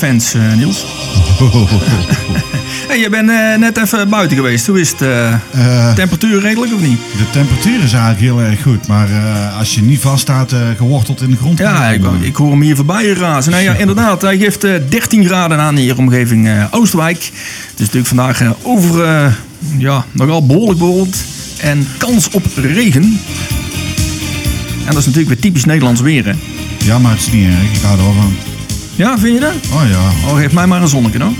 fans, 0.03 0.33
eh, 0.33 0.53
Niels. 0.53 0.85
hey, 2.87 2.99
je 2.99 3.09
bent 3.09 3.29
eh, 3.29 3.55
net 3.57 3.77
even 3.77 4.09
buiten 4.09 4.37
geweest. 4.37 4.67
Hoe 4.67 4.79
is 4.79 4.89
het? 4.89 5.01
Eh, 5.01 5.93
temperatuur 5.93 6.41
redelijk 6.41 6.73
of 6.73 6.81
niet? 6.81 6.99
de 7.17 7.29
temperatuur 7.31 7.83
is 7.83 7.93
eigenlijk 7.93 8.19
heel 8.19 8.41
erg 8.41 8.61
goed. 8.61 8.87
Maar 8.87 9.07
als 9.57 9.75
je 9.75 9.81
niet 9.81 9.99
vaststaat, 9.99 10.51
eh 10.51 10.59
geworteld 10.77 11.21
in 11.21 11.29
de 11.29 11.37
grond. 11.37 11.57
Ja, 11.57 11.89
ik, 11.89 12.03
ik 12.21 12.35
hoor 12.35 12.51
hem 12.51 12.61
hier 12.61 12.75
voorbij 12.75 13.07
razen. 13.07 13.51
Nou 13.51 13.63
ja, 13.63 13.73
inderdaad. 13.73 14.21
Hij 14.21 14.37
geeft 14.37 14.63
eh, 14.63 14.73
13 14.89 15.25
graden 15.25 15.59
aan 15.59 15.75
hier 15.75 15.97
omgeving 15.97 16.49
Oosterwijk. 16.71 17.17
Het 17.17 17.79
is 17.79 17.79
natuurlijk 17.79 18.07
vandaag 18.07 18.41
over, 18.61 19.05
ja, 19.77 20.05
nogal 20.11 20.45
behoorlijk 20.45 20.79
bewolkt. 20.79 21.23
En 21.57 21.87
kans 21.97 22.29
op 22.29 22.45
regen. 22.55 23.19
En 24.85 24.93
dat 24.93 24.97
is 24.97 25.05
natuurlijk 25.05 25.27
weer 25.27 25.39
typisch 25.39 25.65
Nederlands 25.65 26.01
weer, 26.01 26.25
hè? 26.25 26.33
Ja, 26.77 26.99
maar 26.99 27.11
het 27.11 27.21
is 27.21 27.31
niet 27.31 27.45
erg. 27.45 27.73
Ik 27.73 27.81
hou 27.81 27.97
er 27.97 28.03
wel 28.03 28.13
van. 28.13 28.52
Ja, 28.95 29.17
vind 29.17 29.33
je 29.33 29.39
dat? 29.39 29.53
Oh 29.73 29.83
ja. 29.89 30.29
Oh, 30.29 30.37
geef 30.37 30.53
mij 30.53 30.67
maar 30.67 30.81
een 30.81 30.87
zonnetje 30.87 31.19
dan. 31.19 31.35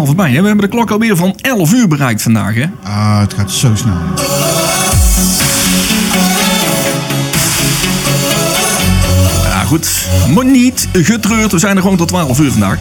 Snel 0.00 0.14
voorbij. 0.14 0.34
Hè? 0.34 0.40
We 0.40 0.46
hebben 0.46 0.70
de 0.70 0.76
klok 0.76 0.90
alweer 0.90 1.16
van 1.16 1.34
11 1.40 1.72
uur 1.72 1.88
bereikt 1.88 2.22
vandaag. 2.22 2.54
Hè? 2.54 2.64
Ah, 2.82 3.20
het 3.20 3.34
gaat 3.34 3.50
zo 3.50 3.74
snel. 3.74 3.96
Ja, 9.44 9.64
goed. 9.64 10.06
Maar 10.34 10.44
niet 10.44 10.88
getreurd. 10.92 11.52
We 11.52 11.58
zijn 11.58 11.76
er 11.76 11.82
gewoon 11.82 11.96
tot 11.96 12.08
12 12.08 12.40
uur 12.40 12.50
vandaag. 12.50 12.78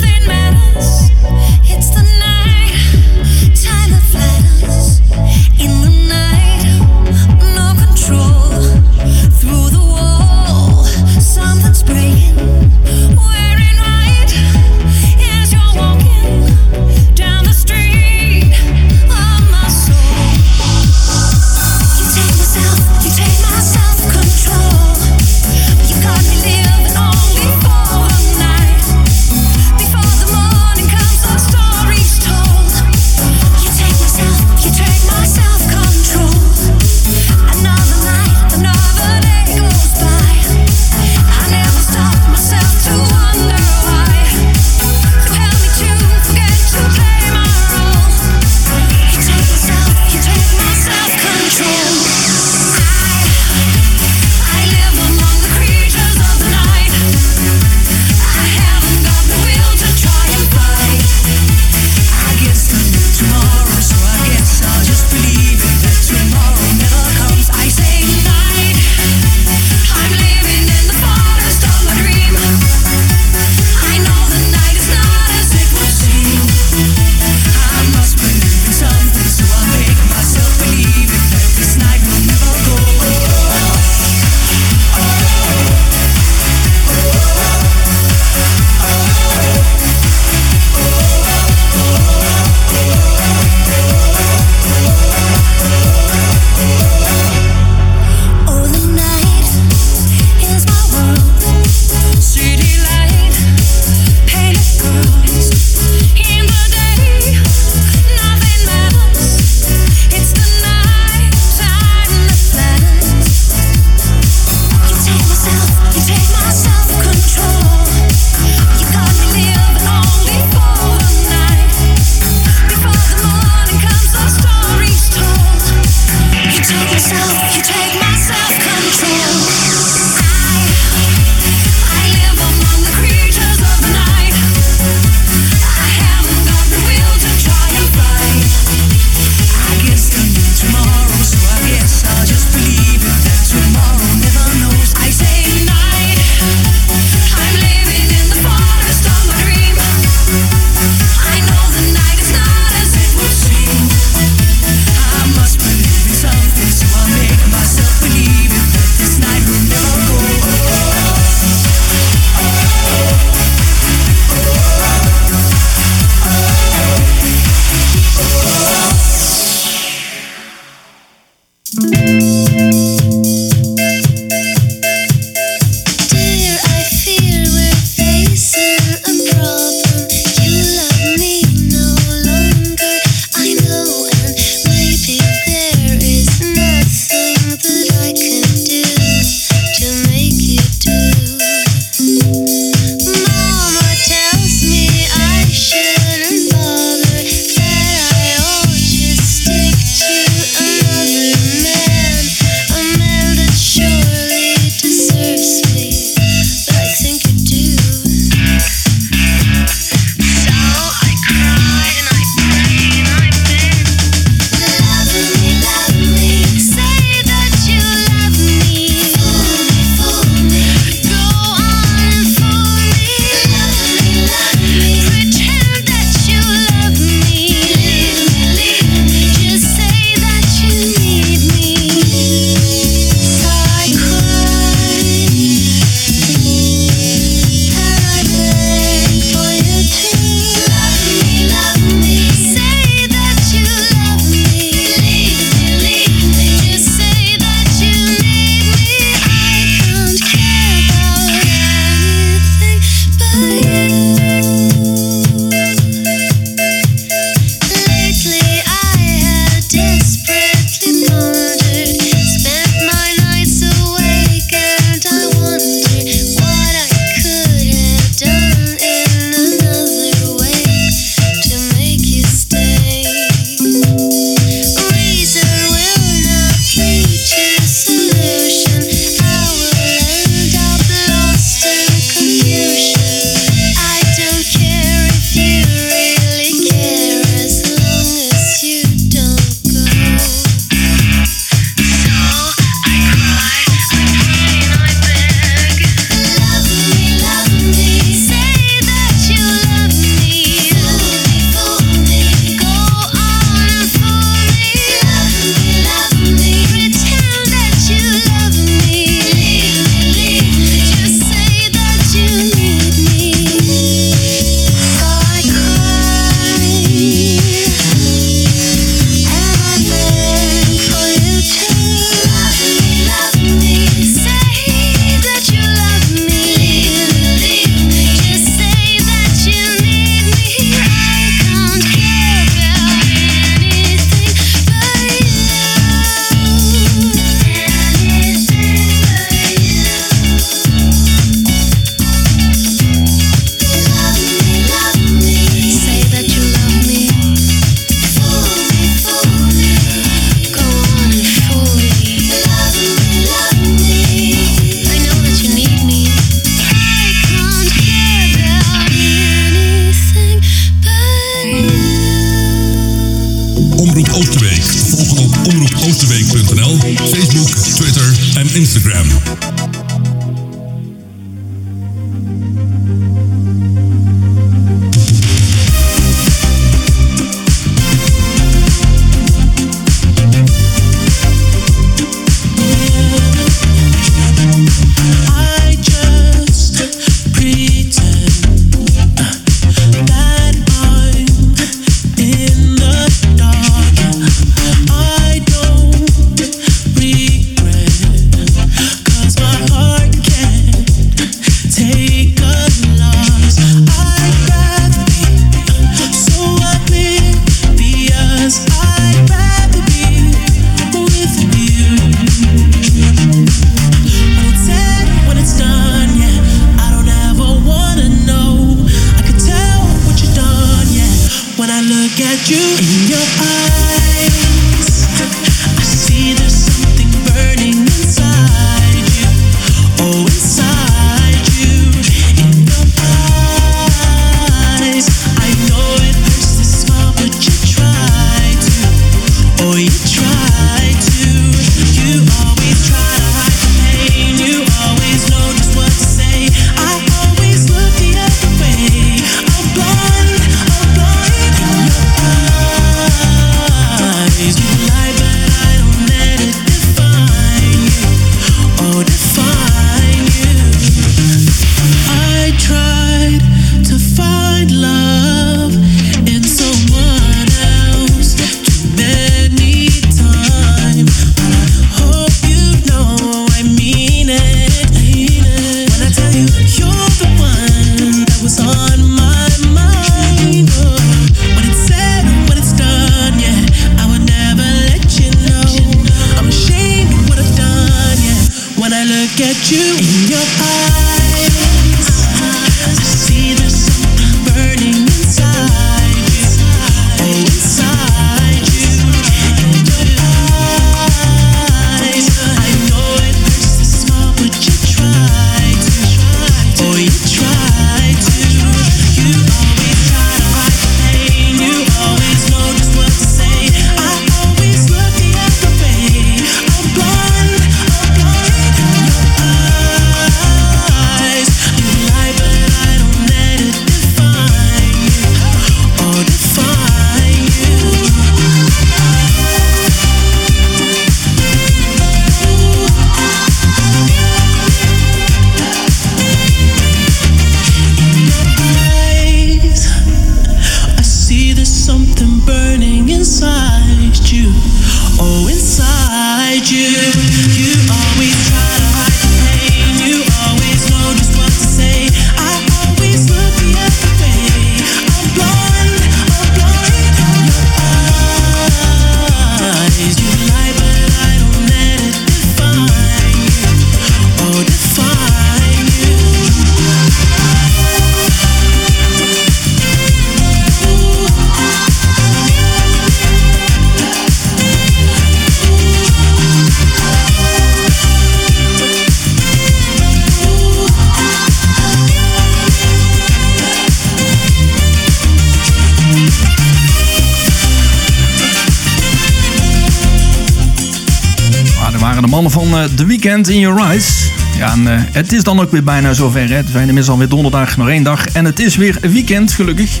Weekend 593.24 593.48
in 593.48 593.60
Your 593.60 593.80
Eyes. 593.80 594.30
Ja, 594.56 594.72
en, 594.72 594.86
eh, 594.86 595.00
het 595.12 595.32
is 595.32 595.42
dan 595.42 595.60
ook 595.60 595.70
weer 595.70 595.84
bijna 595.84 596.12
zover. 596.12 596.48
Hè? 596.48 596.54
Het 596.54 596.66
zijn 596.66 596.88
inmiddels 596.88 597.08
alweer 597.08 597.28
donderdag, 597.28 597.76
nog 597.76 597.88
één 597.88 598.02
dag. 598.02 598.28
En 598.28 598.44
het 598.44 598.60
is 598.60 598.76
weer 598.76 598.98
weekend, 599.00 599.52
gelukkig. 599.52 600.00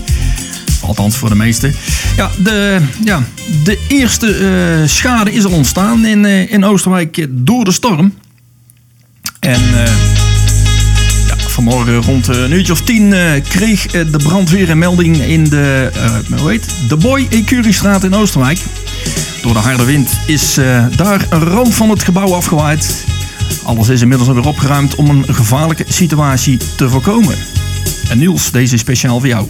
Althans 0.80 1.16
voor 1.16 1.28
de 1.28 1.34
meesten. 1.34 1.74
Ja, 2.16 2.30
de, 2.38 2.80
ja, 3.04 3.22
de 3.64 3.78
eerste 3.88 4.34
eh, 4.34 4.88
schade 4.88 5.32
is 5.32 5.44
al 5.44 5.50
ontstaan 5.50 6.04
in, 6.06 6.24
uh, 6.24 6.52
in 6.52 6.64
Oostenrijk 6.64 7.26
door 7.30 7.64
de 7.64 7.72
storm. 7.72 8.14
En 9.40 9.60
ja, 11.26 11.36
vanmorgen 11.36 12.02
rond 12.02 12.26
een 12.26 12.52
uurtje 12.52 12.72
of 12.72 12.80
tien 12.80 13.14
kreeg 13.48 13.86
de 13.86 14.18
brandweer 14.22 14.70
een 14.70 14.78
melding 14.78 15.16
in 15.16 15.44
de, 15.44 15.90
hoe 16.38 16.50
heet, 16.50 16.66
de 16.88 16.96
Boy 16.96 17.26
Ecuriestraat 17.30 18.04
in 18.04 18.14
Oosterwijk. 18.14 18.58
Door 19.42 19.52
de 19.52 19.58
harde 19.58 19.84
wind 19.84 20.10
is 20.26 20.54
daar 20.96 21.26
een 21.28 21.44
rand 21.44 21.74
van 21.74 21.90
het 21.90 22.02
gebouw 22.02 22.34
afgewaaid. 22.34 23.04
Alles 23.64 23.88
is 23.88 24.00
inmiddels 24.00 24.28
alweer 24.28 24.46
opgeruimd 24.46 24.94
om 24.94 25.10
een 25.10 25.34
gevaarlijke 25.34 25.84
situatie 25.88 26.58
te 26.76 26.88
voorkomen. 26.88 27.36
En 28.08 28.18
Niels, 28.18 28.50
deze 28.50 28.74
is 28.74 28.80
speciaal 28.80 29.18
voor 29.18 29.28
jou. 29.28 29.48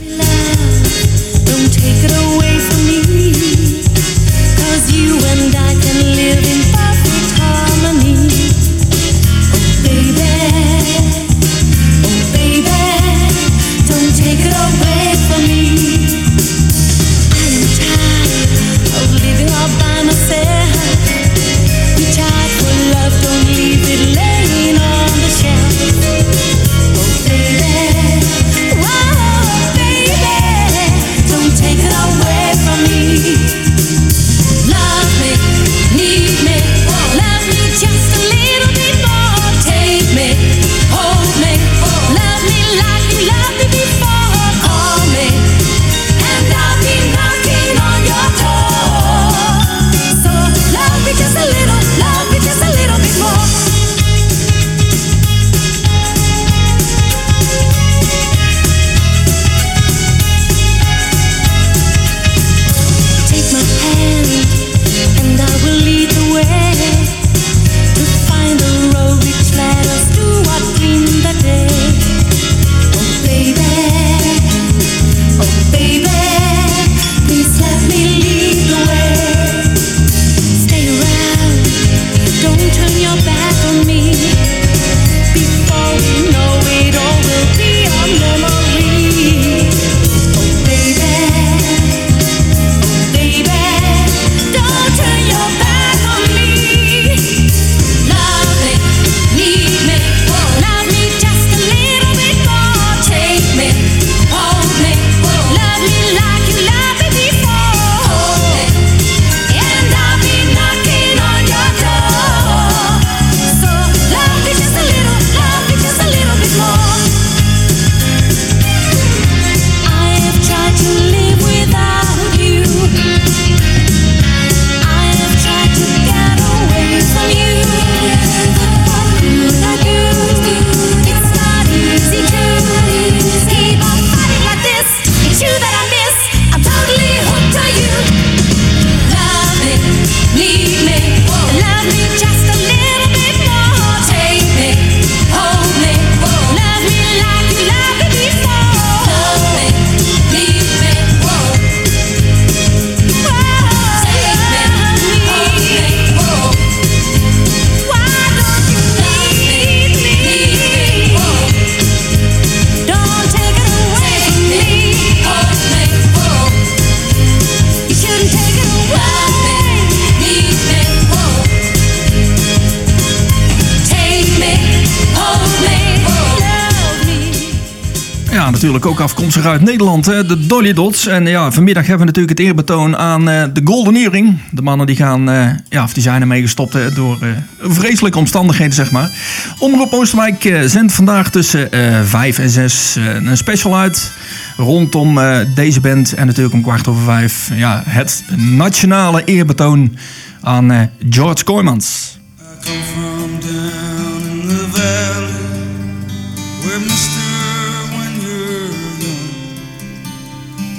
uit 179.43 179.61
Nederland, 179.61 180.05
de 180.05 180.47
Dolly 180.47 180.73
Dots. 180.73 181.07
En 181.07 181.27
ja, 181.27 181.53
vanmiddag 181.53 181.87
hebben 181.87 182.07
we 182.07 182.13
natuurlijk 182.13 182.39
het 182.39 182.49
eerbetoon 182.49 182.97
aan 182.97 183.29
eh, 183.29 183.45
de 183.53 183.61
Golden 183.65 183.97
Earring. 183.97 184.39
De 184.51 184.63
mannen 184.63 184.87
die 184.87 184.97
gaan, 184.97 185.31
eh, 185.31 185.51
ja, 185.69 185.83
of 185.83 185.93
die 185.93 186.03
zijn 186.03 186.21
ermee 186.21 186.41
gestopt 186.41 186.95
door 186.95 187.19
eh, 187.21 187.29
vreselijke 187.61 188.19
omstandigheden, 188.19 188.75
zeg 188.75 188.91
maar. 188.91 189.11
Omroep 189.59 189.93
Oosterwijk 189.93 190.63
zendt 190.65 190.93
vandaag 190.93 191.31
tussen 191.31 191.69
5 192.05 192.39
en 192.39 192.51
6 192.51 192.97
een 192.97 193.37
special 193.37 193.77
uit 193.77 194.13
rondom 194.57 195.19
deze 195.55 195.81
band. 195.81 196.15
En 196.15 196.27
natuurlijk 196.27 196.55
om 196.55 196.63
kwart 196.63 196.89
over 196.89 197.05
vijf 197.05 197.51
ja, 197.55 197.83
het 197.87 198.25
nationale 198.37 199.25
eerbetoon 199.25 199.97
aan 200.41 200.91
George 201.11 201.45
Kooijmans. 201.45 202.19
I. 202.67 203.15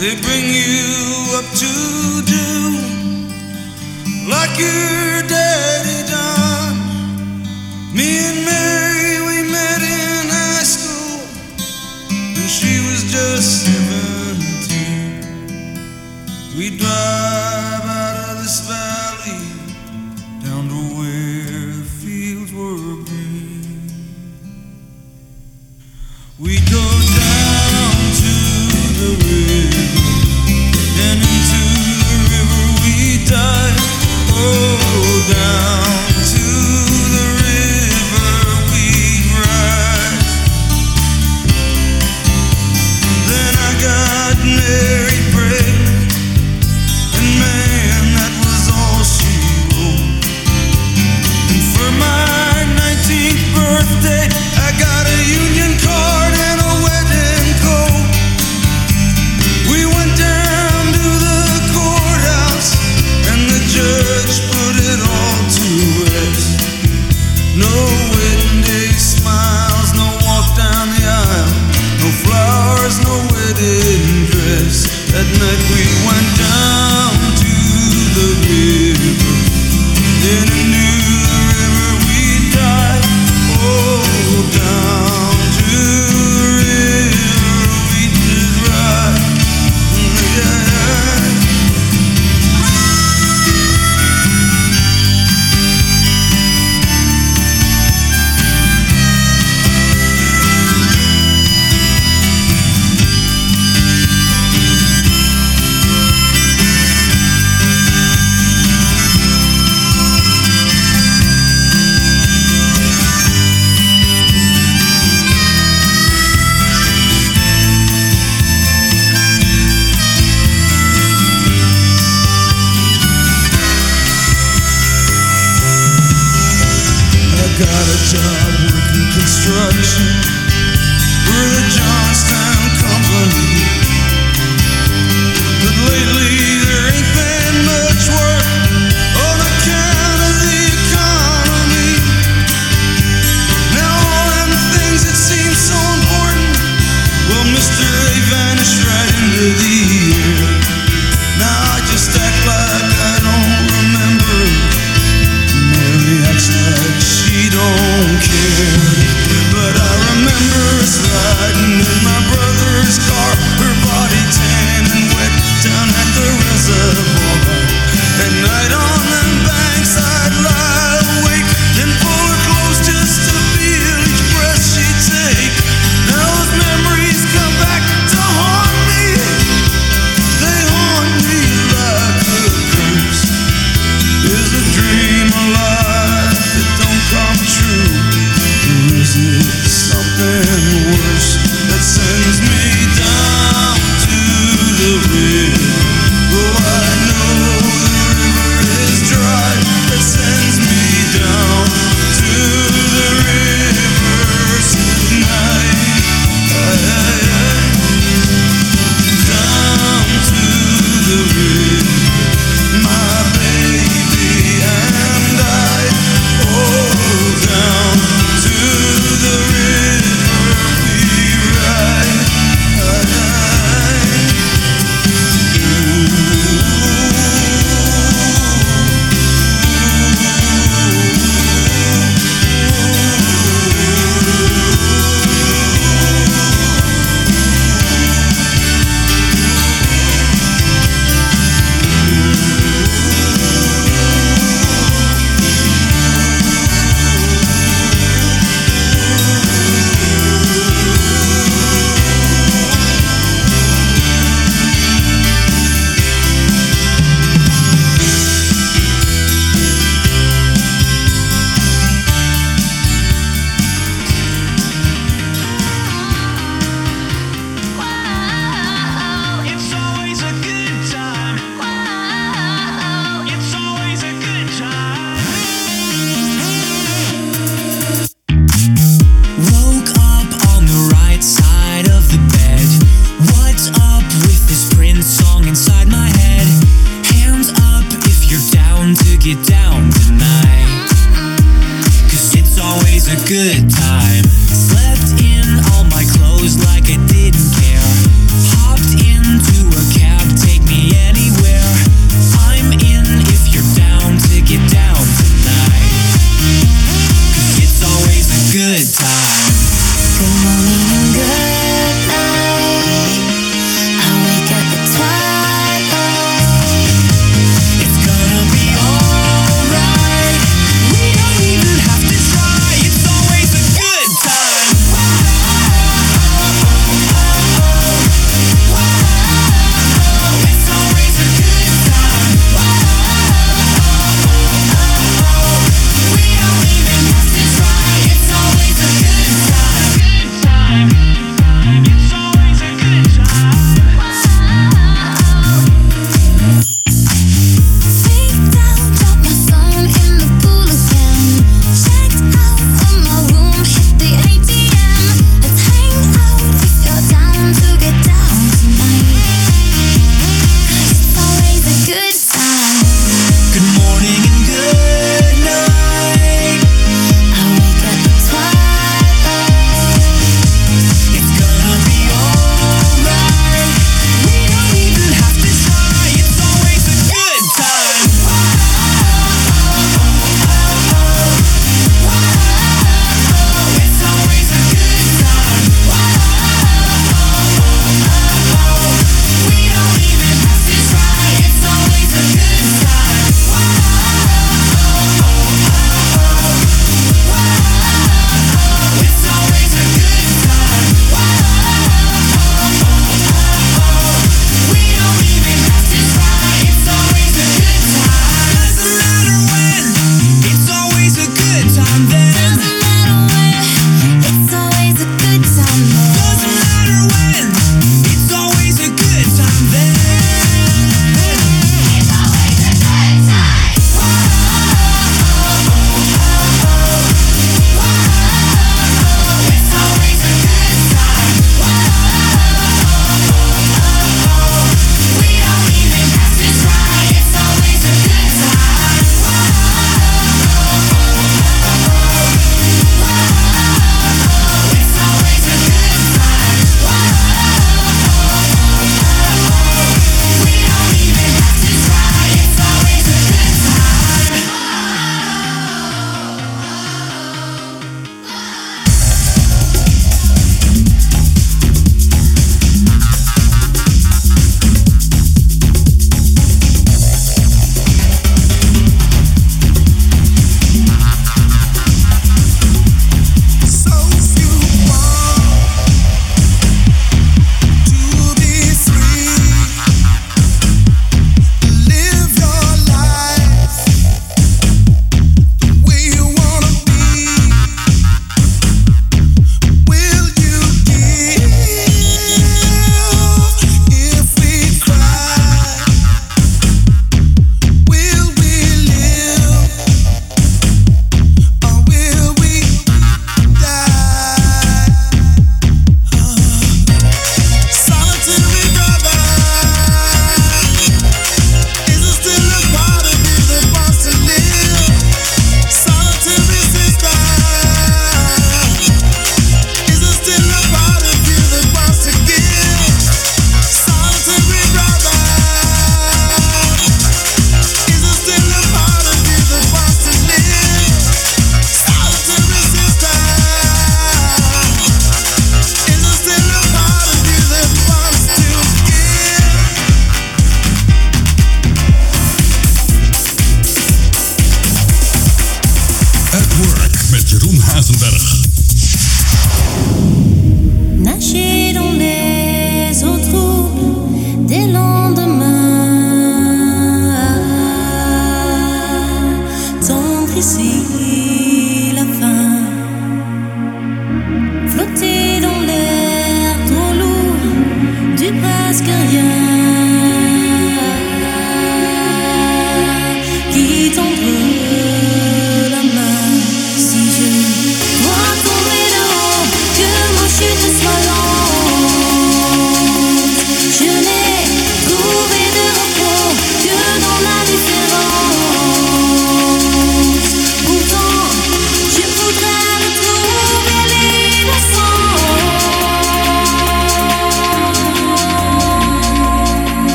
they 0.00 0.14
bring 0.22 0.44
you 0.46 1.34
up 1.34 1.44
to 1.58 2.22
do 2.22 2.78
like 4.30 4.56
your 4.56 5.22
daddy 5.26 6.06
done. 6.08 6.78
Me 7.92 8.08
and 8.30 8.44
Mary, 8.44 9.18
we 9.26 9.42
met 9.50 9.82
in 9.82 10.28
high 10.30 10.62
school, 10.62 11.20
and 12.08 12.48
she 12.48 12.78
was 12.86 13.10
just 13.10 13.64
seventeen. 13.66 15.24
We 16.56 16.76
drive. 16.78 17.57
down. 35.28 35.97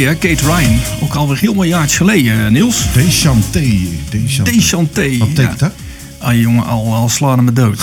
Kate 0.00 0.44
Ryan. 0.44 0.80
Ook 1.00 1.14
alweer 1.14 1.38
heel 1.38 1.54
mooi 1.54 1.68
jaar 1.68 1.88
geleden, 1.88 2.44
eh, 2.44 2.50
Niels. 2.50 2.86
Deschanté. 2.94 3.78
Deschanté. 4.10 4.50
Deschanté. 4.50 5.18
Wat 5.18 5.72
Ah 6.18 6.40
jongen, 6.40 6.64
al, 6.64 6.94
al 6.94 7.08
slaan 7.08 7.44
me 7.44 7.52
dood. 7.52 7.80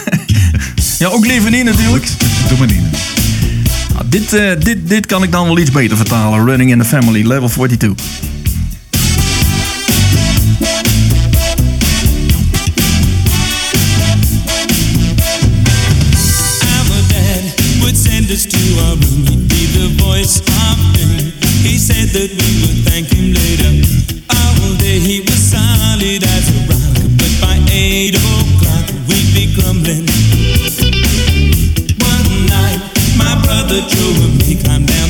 ja, 0.98 1.08
ook 1.08 1.26
leven 1.26 1.52
niet 1.52 1.64
natuurlijk. 1.64 2.08
Doe 2.48 2.58
maar 2.58 2.68
ah, 3.96 4.00
dit, 4.06 4.32
eh, 4.32 4.50
dit, 4.58 4.88
dit 4.88 5.06
kan 5.06 5.22
ik 5.22 5.32
dan 5.32 5.46
wel 5.46 5.58
iets 5.58 5.70
beter 5.70 5.96
vertalen. 5.96 6.46
Running 6.46 6.70
in 6.70 6.78
the 6.78 6.84
Family, 6.84 7.26
level 7.26 7.48
42. 7.48 8.23
the 33.74 33.80
two 33.88 34.24
of 34.24 34.38
me, 34.38 34.54
calm 34.62 34.86
down. 34.86 35.03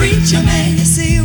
preacher 0.00 0.42
man, 0.42 0.78
you 0.78 0.84
see. 0.86 1.19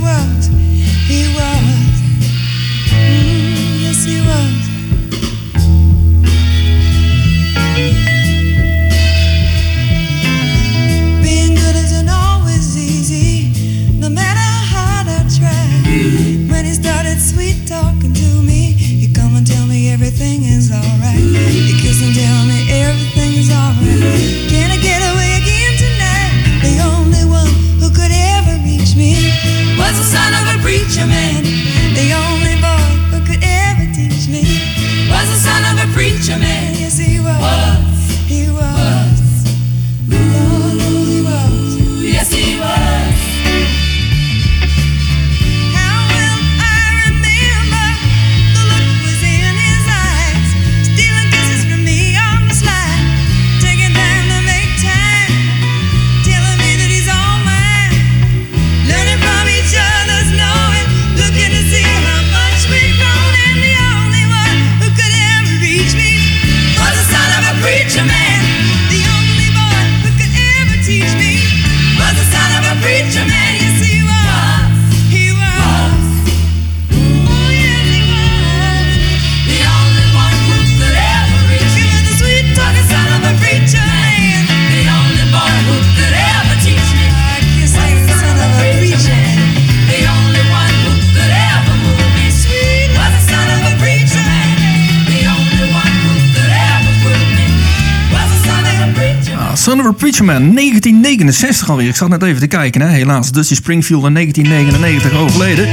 Son 100.15 100.29
of 100.29 100.35
a 100.35 100.39
Preacher 100.39 100.41
Man, 100.41 100.55
1969 100.55 101.69
alweer. 101.69 101.87
Ik 101.87 101.95
zat 101.95 102.09
net 102.09 102.23
even 102.23 102.39
te 102.39 102.47
kijken, 102.47 102.81
hè. 102.81 102.87
helaas. 102.87 103.31
Dusty 103.31 103.55
Springfield 103.55 104.05
in 104.05 104.13
1999 104.13 105.19
overleden. 105.19 105.67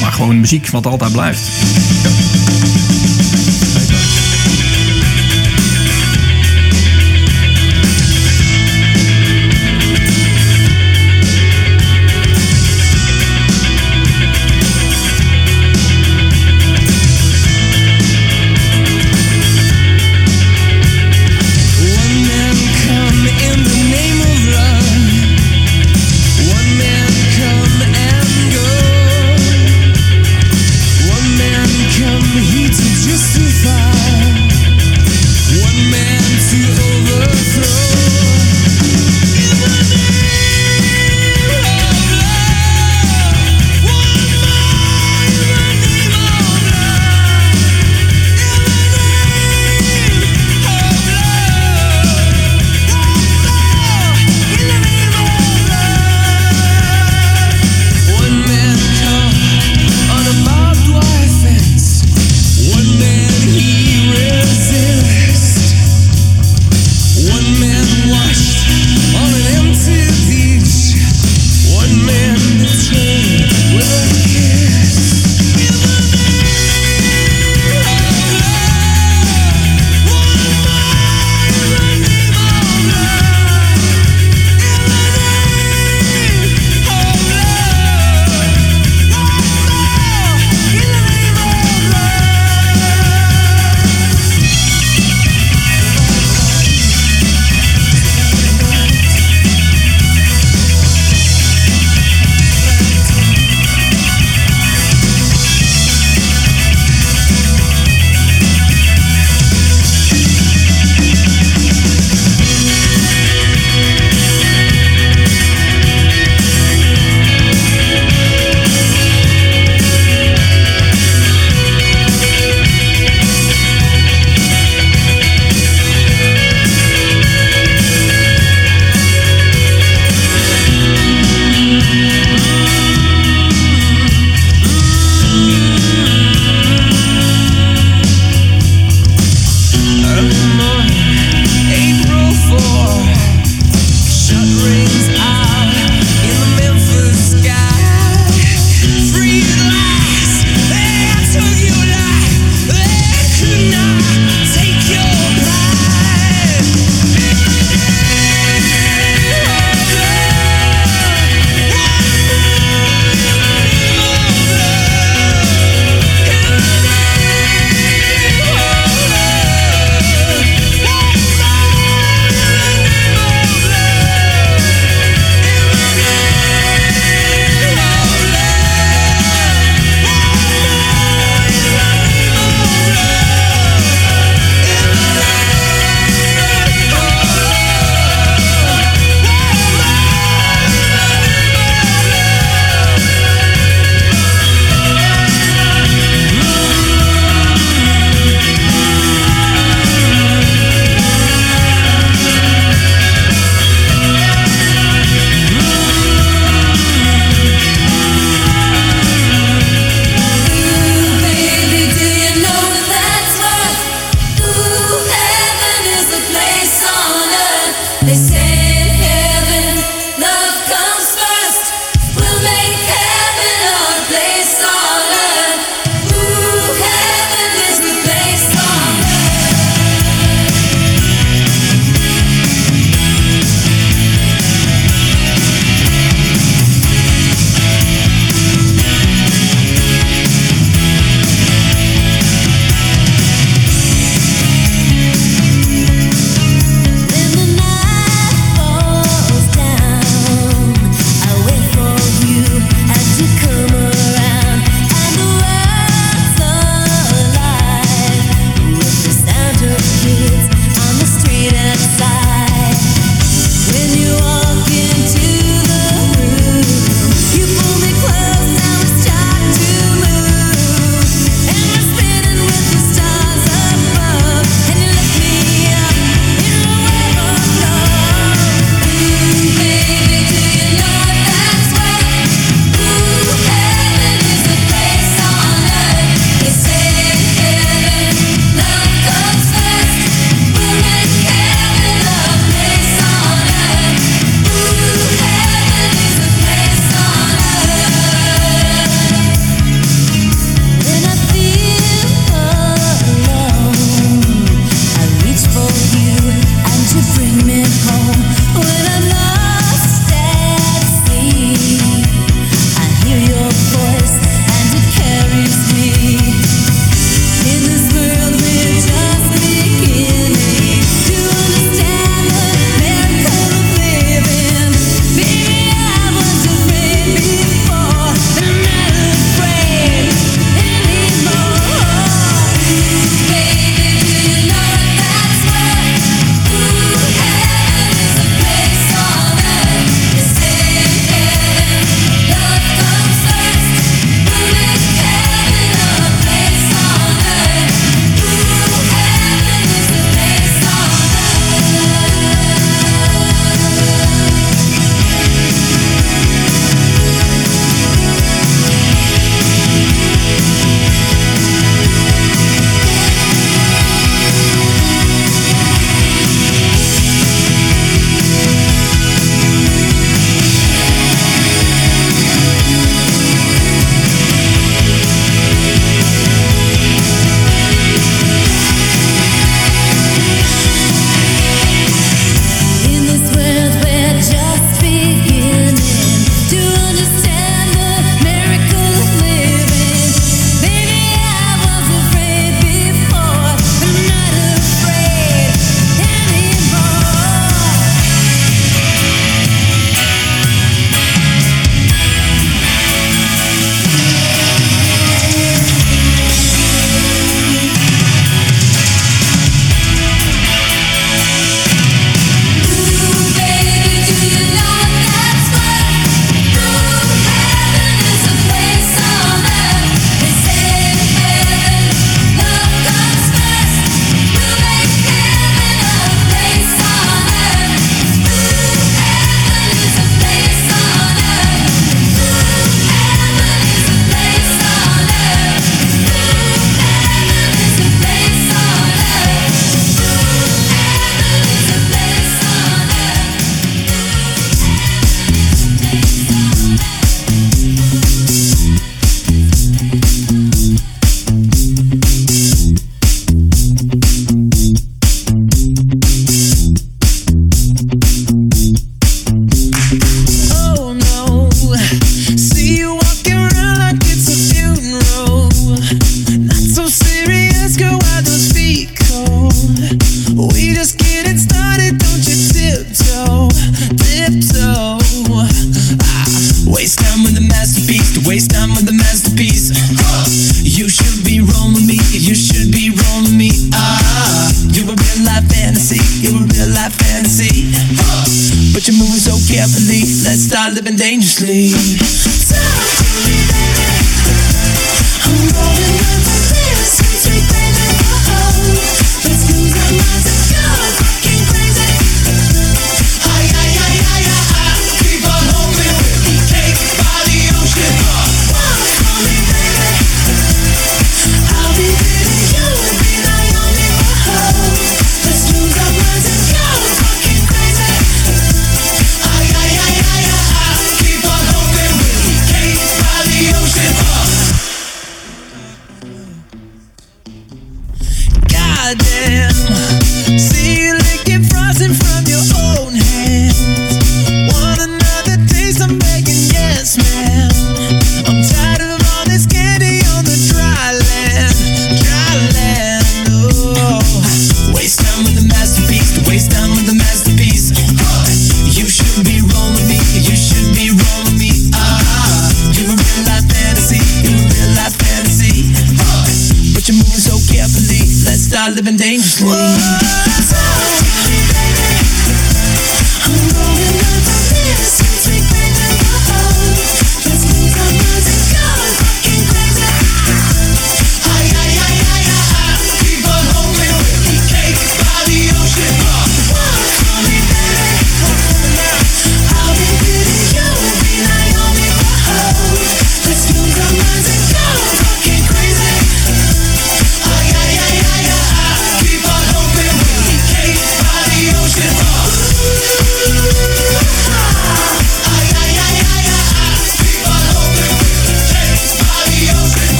Maar 0.00 0.12
gewoon 0.12 0.40
muziek 0.40 0.68
wat 0.68 0.86
altijd 0.86 1.12
blijft. 1.12 1.50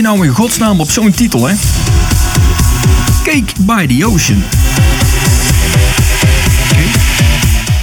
Je 0.00 0.06
nou 0.06 0.26
in 0.26 0.34
godsnaam 0.34 0.80
op 0.80 0.90
zo'n 0.90 1.10
titel, 1.10 1.46
hè? 1.46 1.54
Cake 3.22 3.52
by 3.58 3.86
the 3.86 4.06
Ocean. 4.06 4.42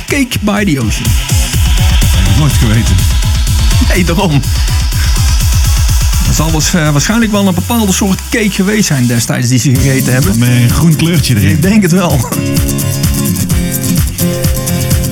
Cake 0.07 0.37
by 0.41 0.63
the 0.63 0.79
Ocean. 0.79 1.09
Nooit 2.39 2.53
geweten. 2.53 2.95
Nee, 3.93 4.03
daarom. 4.03 4.41
Dat 6.25 6.35
zal 6.35 6.51
dus, 6.51 6.73
eh, 6.73 6.91
waarschijnlijk 6.91 7.31
wel 7.31 7.47
een 7.47 7.53
bepaalde 7.53 7.91
soort 7.91 8.19
cake 8.29 8.51
geweest 8.51 8.87
zijn 8.87 9.07
destijds 9.07 9.47
die 9.47 9.59
ze 9.59 9.75
gegeten 9.75 10.13
hebben. 10.13 10.39
Met 10.39 10.49
een 10.49 10.69
groen 10.69 10.95
kleurtje 10.95 11.35
erin. 11.35 11.49
Ik 11.49 11.61
denk 11.61 11.81
het 11.81 11.91
wel. 11.91 12.29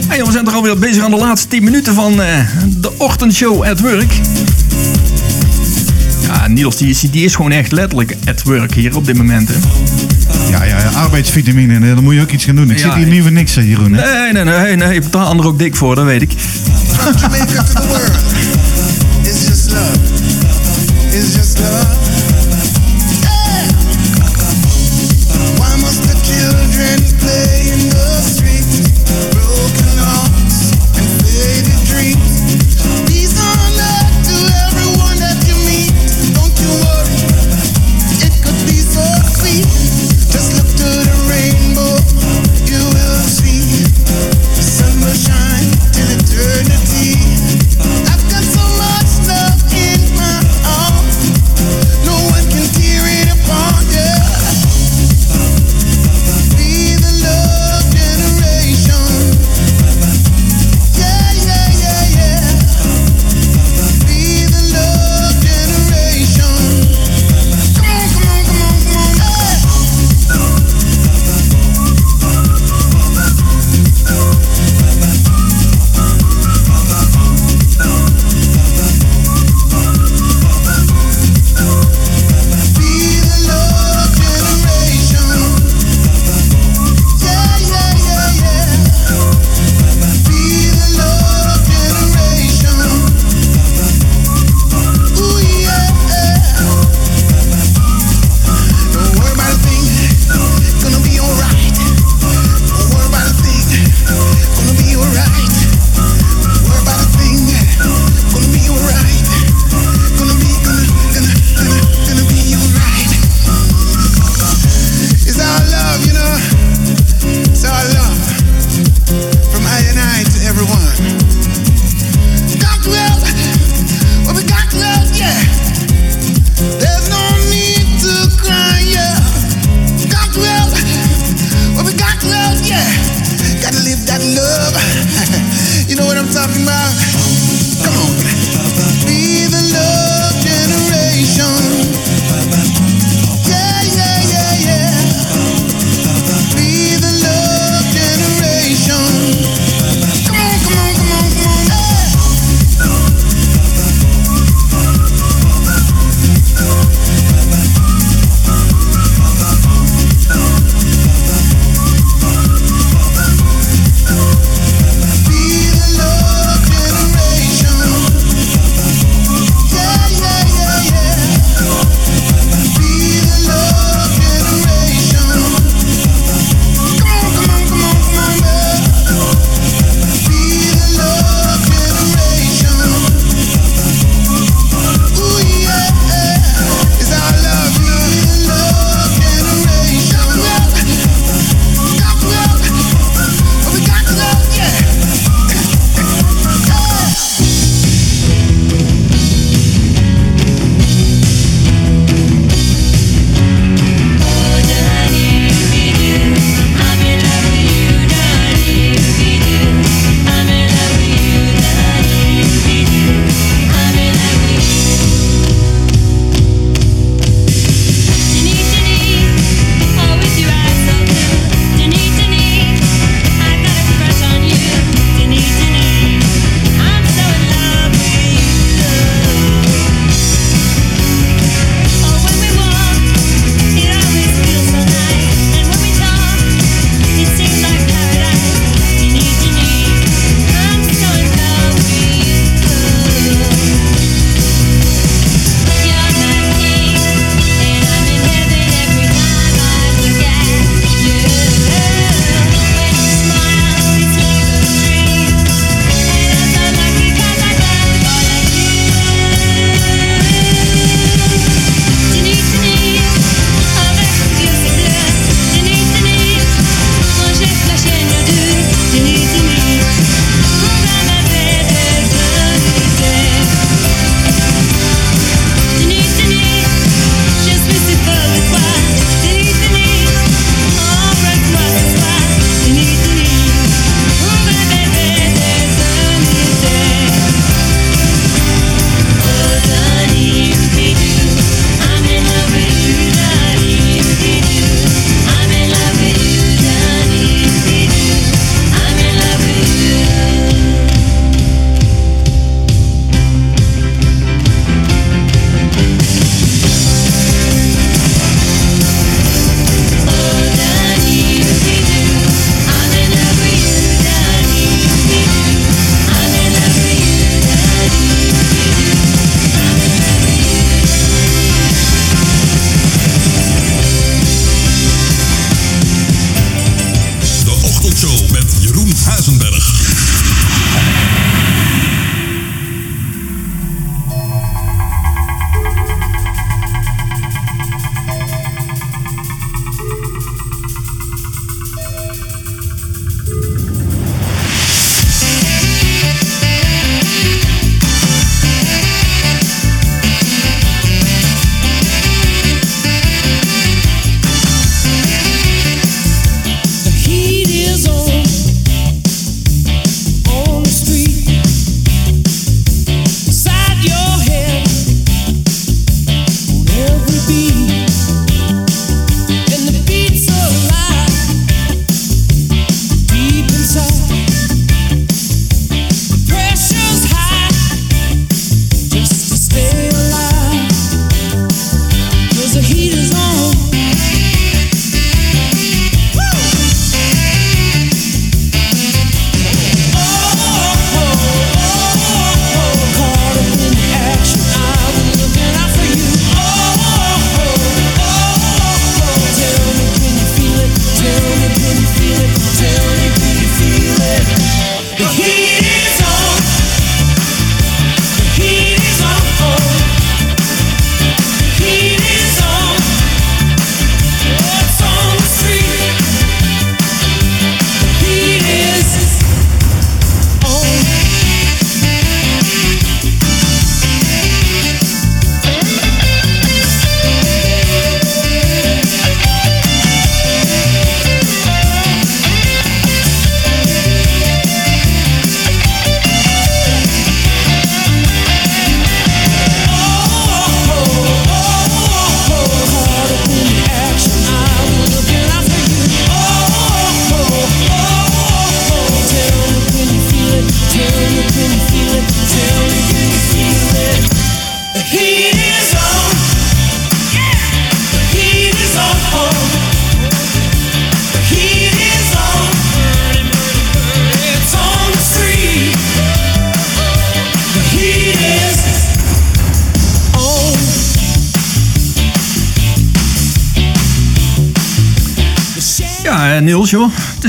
Hey, 0.08 0.24
we 0.24 0.32
zijn 0.32 0.46
toch 0.46 0.56
alweer 0.56 0.78
bezig 0.78 1.04
aan 1.04 1.12
de 1.12 1.18
laatste 1.18 1.48
10 1.48 1.64
minuten 1.64 1.94
van 1.94 2.22
eh, 2.22 2.40
de 2.68 2.92
ochtendshow 2.98 3.64
at 3.64 3.80
work. 3.80 4.14
Ja, 6.46 6.52
Niels 6.52 6.78
die, 6.78 6.90
is- 6.90 7.00
die 7.00 7.26
is 7.26 7.36
gewoon 7.36 7.52
echt 7.52 7.72
letterlijk 7.72 8.16
at 8.26 8.44
work 8.44 8.74
hier 8.74 8.96
op 8.96 9.06
dit 9.06 9.18
moment. 9.18 9.48
Hè. 9.52 9.56
Ja, 10.50 10.64
ja, 10.64 10.78
ja, 10.80 10.88
arbeidsvitamine, 10.90 11.96
dan 11.96 12.04
moet 12.04 12.14
je 12.14 12.22
ook 12.22 12.32
iets 12.32 12.46
gaan 12.46 12.56
doen. 12.56 12.70
Ik 12.72 12.78
Ja, 12.80 12.84
zit 12.84 12.94
hier 12.94 13.08
niet 13.14 13.22
voor 13.22 13.32
niks, 13.32 13.56
hè, 13.56 13.62
Jeroen. 13.62 13.94
Hè? 13.94 14.32
Nee, 14.32 14.44
nee, 14.44 14.54
nee, 14.56 14.76
nee, 14.76 14.96
ik 14.96 15.04
betaal 15.04 15.26
anderen 15.26 15.52
ook 15.52 15.60
dik 15.60 15.76
voor, 15.76 15.96
dat 15.96 16.06
weet 16.06 16.22
ik. 16.22 16.32
Jamaica 17.20 17.64
to 17.64 17.74
the 17.82 17.88
world. 17.88 18.12
It's 19.22 19.48
just 19.48 19.72
love. 19.72 19.98
It's 21.12 21.36
just 21.36 21.58
love. 21.60 22.05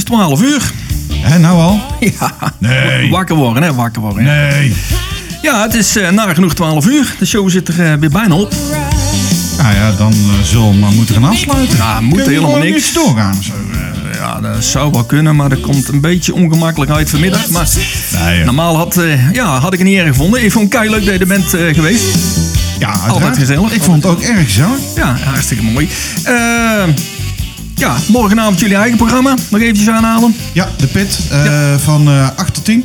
12 0.07 0.43
uur. 0.43 0.73
Hè, 1.13 1.39
nou 1.39 1.61
al? 1.61 1.81
Ja. 2.19 2.53
Nee. 2.59 3.11
Wakker 3.11 3.37
worden, 3.37 3.63
hè? 3.63 3.75
Wakker 3.75 4.03
worden. 4.03 4.25
Nee. 4.25 4.75
Ja, 5.43 5.63
het 5.63 5.75
is 5.75 5.97
eh 5.97 6.11
nagenoeg 6.11 6.55
12 6.55 6.87
uur. 6.87 7.15
De 7.19 7.27
show 7.27 7.51
zit 7.51 7.69
er 7.69 7.81
eh, 7.93 7.93
weer 8.01 8.11
bijna 8.11 8.35
op. 8.35 8.55
Nou 9.63 9.75
ja, 9.75 9.93
dan 9.99 10.13
eh, 10.13 10.45
zullen 10.45 10.71
we 10.71 10.77
maar 10.77 10.93
moeten 10.93 11.15
gaan 11.15 11.25
afsluiten. 11.25 11.77
Ja, 11.77 12.01
moet 12.01 12.23
Kunnen 12.23 12.33
helemaal 12.43 12.59
niks. 12.63 12.85
niet 12.85 12.95
doorgaan 12.95 13.43
zo? 13.43 13.53
Ja, 14.15 14.41
dat 14.41 14.65
zou 14.65 14.91
wel 14.93 15.05
kunnen, 15.05 15.37
maar 15.37 15.51
er 15.51 15.57
komt 15.59 15.89
een 15.89 16.01
beetje 16.01 16.35
ongemakkelijk 16.35 16.91
uit 16.91 17.11
vanmiddag. 17.11 17.49
Maar 17.49 17.69
Nee, 18.25 18.45
normaal 18.45 18.77
had, 18.77 19.01
ja, 19.33 19.59
had 19.59 19.73
ik 19.73 19.79
het 19.79 19.89
niet 19.89 19.99
erg 19.99 20.09
gevonden. 20.09 20.45
Ik 20.45 20.53
vond 20.53 20.65
het 20.73 20.81
kei 20.81 20.91
leuk 20.91 21.05
dat 21.05 21.15
je 21.15 21.21
er 21.21 21.27
bent 21.27 21.49
geweest. 21.77 22.05
Ja, 22.79 22.91
Altijd 23.09 23.39
gezellig. 23.39 23.73
Ik 23.73 23.83
vond 23.83 24.03
het 24.03 24.13
ook 24.13 24.21
erg 24.21 24.45
gezellig. 24.45 24.79
Ja, 24.97 25.17
hartstikke 25.25 25.63
mooi. 25.63 25.89
Eh, 26.25 26.83
ja, 27.79 27.97
morgenavond 28.09 28.61
jullie 28.61 28.77
eigen 28.77 28.97
programma. 28.97 29.35
Nog 29.51 29.61
eventjes 29.61 29.89
aanhalen. 29.89 30.37
Ja, 30.53 30.69
de 30.77 30.87
pit 30.87 31.19
eh, 31.31 31.75
van 31.79 32.09
eh 32.09 32.29
8 32.37 32.55
tot 32.55 32.65
10. 32.65 32.85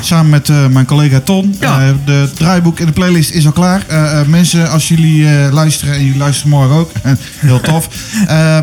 Samen 0.00 0.30
met 0.30 0.48
eh, 0.48 0.66
mijn 0.66 0.86
collega 0.86 1.20
Ton. 1.20 1.54
Ja. 1.60 1.80
Eh, 1.80 1.88
de 2.04 2.28
draaiboek 2.34 2.80
en 2.80 2.86
de 2.86 2.92
playlist 2.92 3.30
is 3.30 3.46
al 3.46 3.52
klaar. 3.52 3.84
Eh, 3.88 4.20
mensen, 4.26 4.70
als 4.70 4.88
jullie 4.88 5.26
luisteren 5.52 5.94
en 5.94 6.04
jullie 6.04 6.18
luisteren 6.18 6.50
morgen 6.50 6.76
ook. 6.76 6.90
heel 7.36 7.60
tof. 7.60 7.88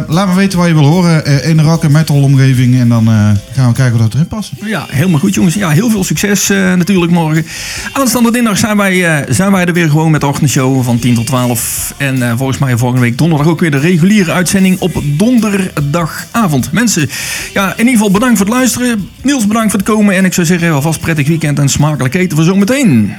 Laat 0.07 0.27
me 0.27 0.33
weten 0.35 0.59
wat 0.59 0.67
je 0.67 0.73
wil 0.73 0.85
horen 0.85 1.43
in 1.43 1.57
de 1.57 1.63
rock 1.63 1.83
en 1.83 1.91
metal 1.91 2.21
omgeving. 2.21 2.79
En 2.79 2.89
dan 2.89 3.05
gaan 3.53 3.67
we 3.67 3.73
kijken 3.73 3.99
wat 3.99 4.13
erin 4.13 4.27
past. 4.27 4.51
Ja, 4.65 4.85
helemaal 4.89 5.19
goed 5.19 5.33
jongens. 5.33 5.53
Ja, 5.53 5.69
heel 5.69 5.89
veel 5.89 6.03
succes 6.03 6.47
natuurlijk 6.47 7.11
morgen. 7.11 7.45
Aanstaande 7.91 8.31
dinsdag 8.31 8.57
zijn 8.57 8.77
wij, 8.77 9.25
zijn 9.29 9.51
wij 9.51 9.65
er 9.65 9.73
weer 9.73 9.89
gewoon 9.89 10.11
met 10.11 10.21
de 10.21 10.27
ochtendshow 10.27 10.83
van 10.83 10.99
10 10.99 11.15
tot 11.15 11.25
12. 11.25 11.93
En 11.97 12.37
volgens 12.37 12.57
mij 12.57 12.77
volgende 12.77 13.03
week 13.03 13.17
donderdag 13.17 13.47
ook 13.47 13.59
weer 13.59 13.71
de 13.71 13.79
reguliere 13.79 14.31
uitzending 14.31 14.79
op 14.79 15.01
donderdagavond. 15.03 16.71
Mensen, 16.71 17.09
ja, 17.53 17.71
in 17.71 17.77
ieder 17.77 17.93
geval 17.93 18.11
bedankt 18.11 18.37
voor 18.37 18.45
het 18.45 18.55
luisteren. 18.55 19.09
Niels 19.21 19.47
bedankt 19.47 19.71
voor 19.71 19.79
het 19.79 19.89
komen. 19.89 20.15
En 20.15 20.25
ik 20.25 20.33
zou 20.33 20.47
zeggen, 20.47 20.71
alvast 20.71 20.99
prettig 20.99 21.26
weekend 21.27 21.59
en 21.59 21.69
smakelijk 21.69 22.13
eten 22.13 22.37
voor 22.37 22.45
zometeen. 22.45 23.13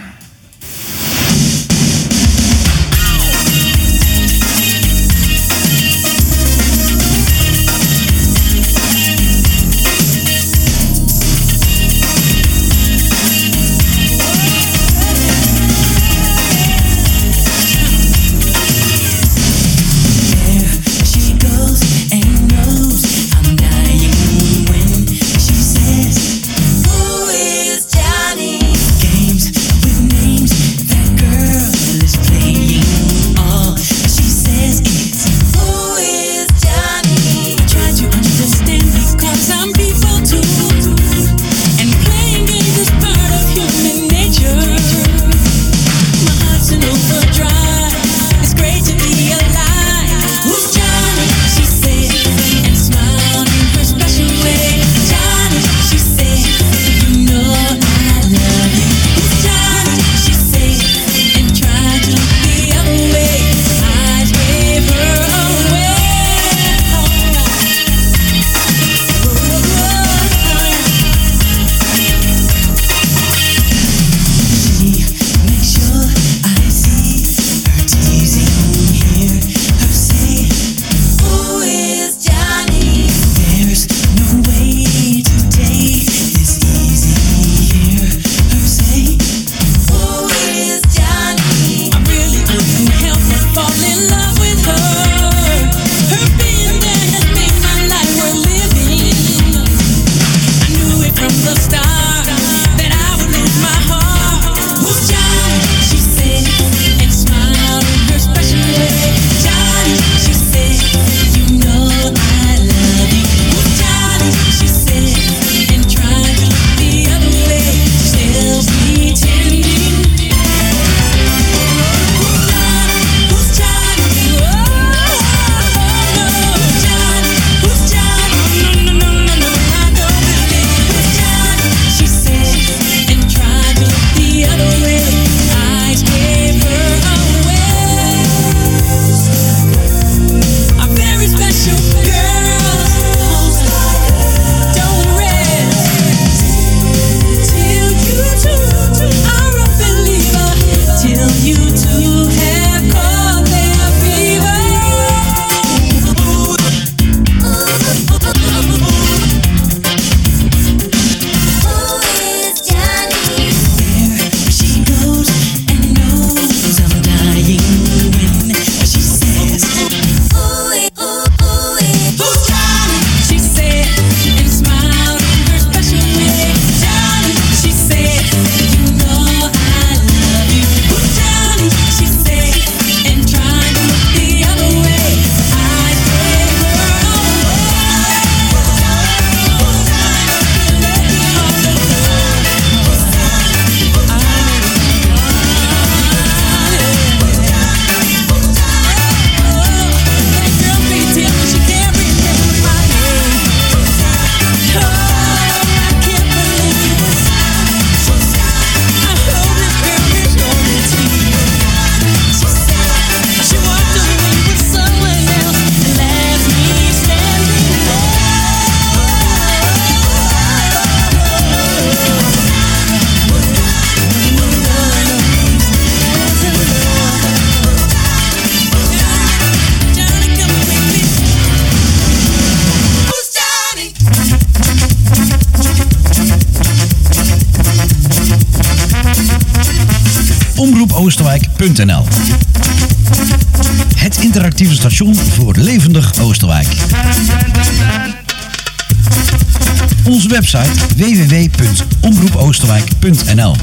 Website 250.48 250.96
www.omroepoosterwijk.nl 250.96 253.56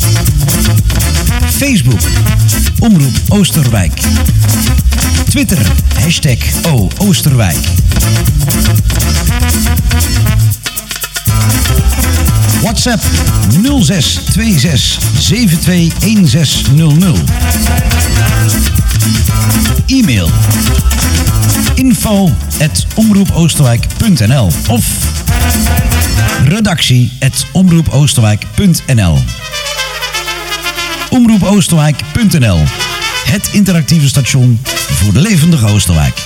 Facebook 1.51 1.99
Omroep 2.79 3.13
Oosterwijk. 3.27 4.01
Twitter 5.29 5.57
hashtag 5.99 6.37
Oosterwijk. 6.97 7.57
WhatsApp 12.61 13.03
0626 13.63 14.97
721600. 15.19 17.19
E-mail 19.85 20.29
info 21.75 22.29
at 22.59 22.85
omroepoosterwijk.nl 22.95 24.51
of 24.67 24.85
redactie 26.45 27.11
at 27.19 27.45
omroepoosterwijk.nl 27.51 29.17
omroepoosterwijk.nl 31.09 32.59
Het 33.25 33.49
interactieve 33.51 34.07
station 34.07 34.59
voor 34.63 35.13
de 35.13 35.21
levendige 35.21 35.67
Oosterwijk. 35.67 36.24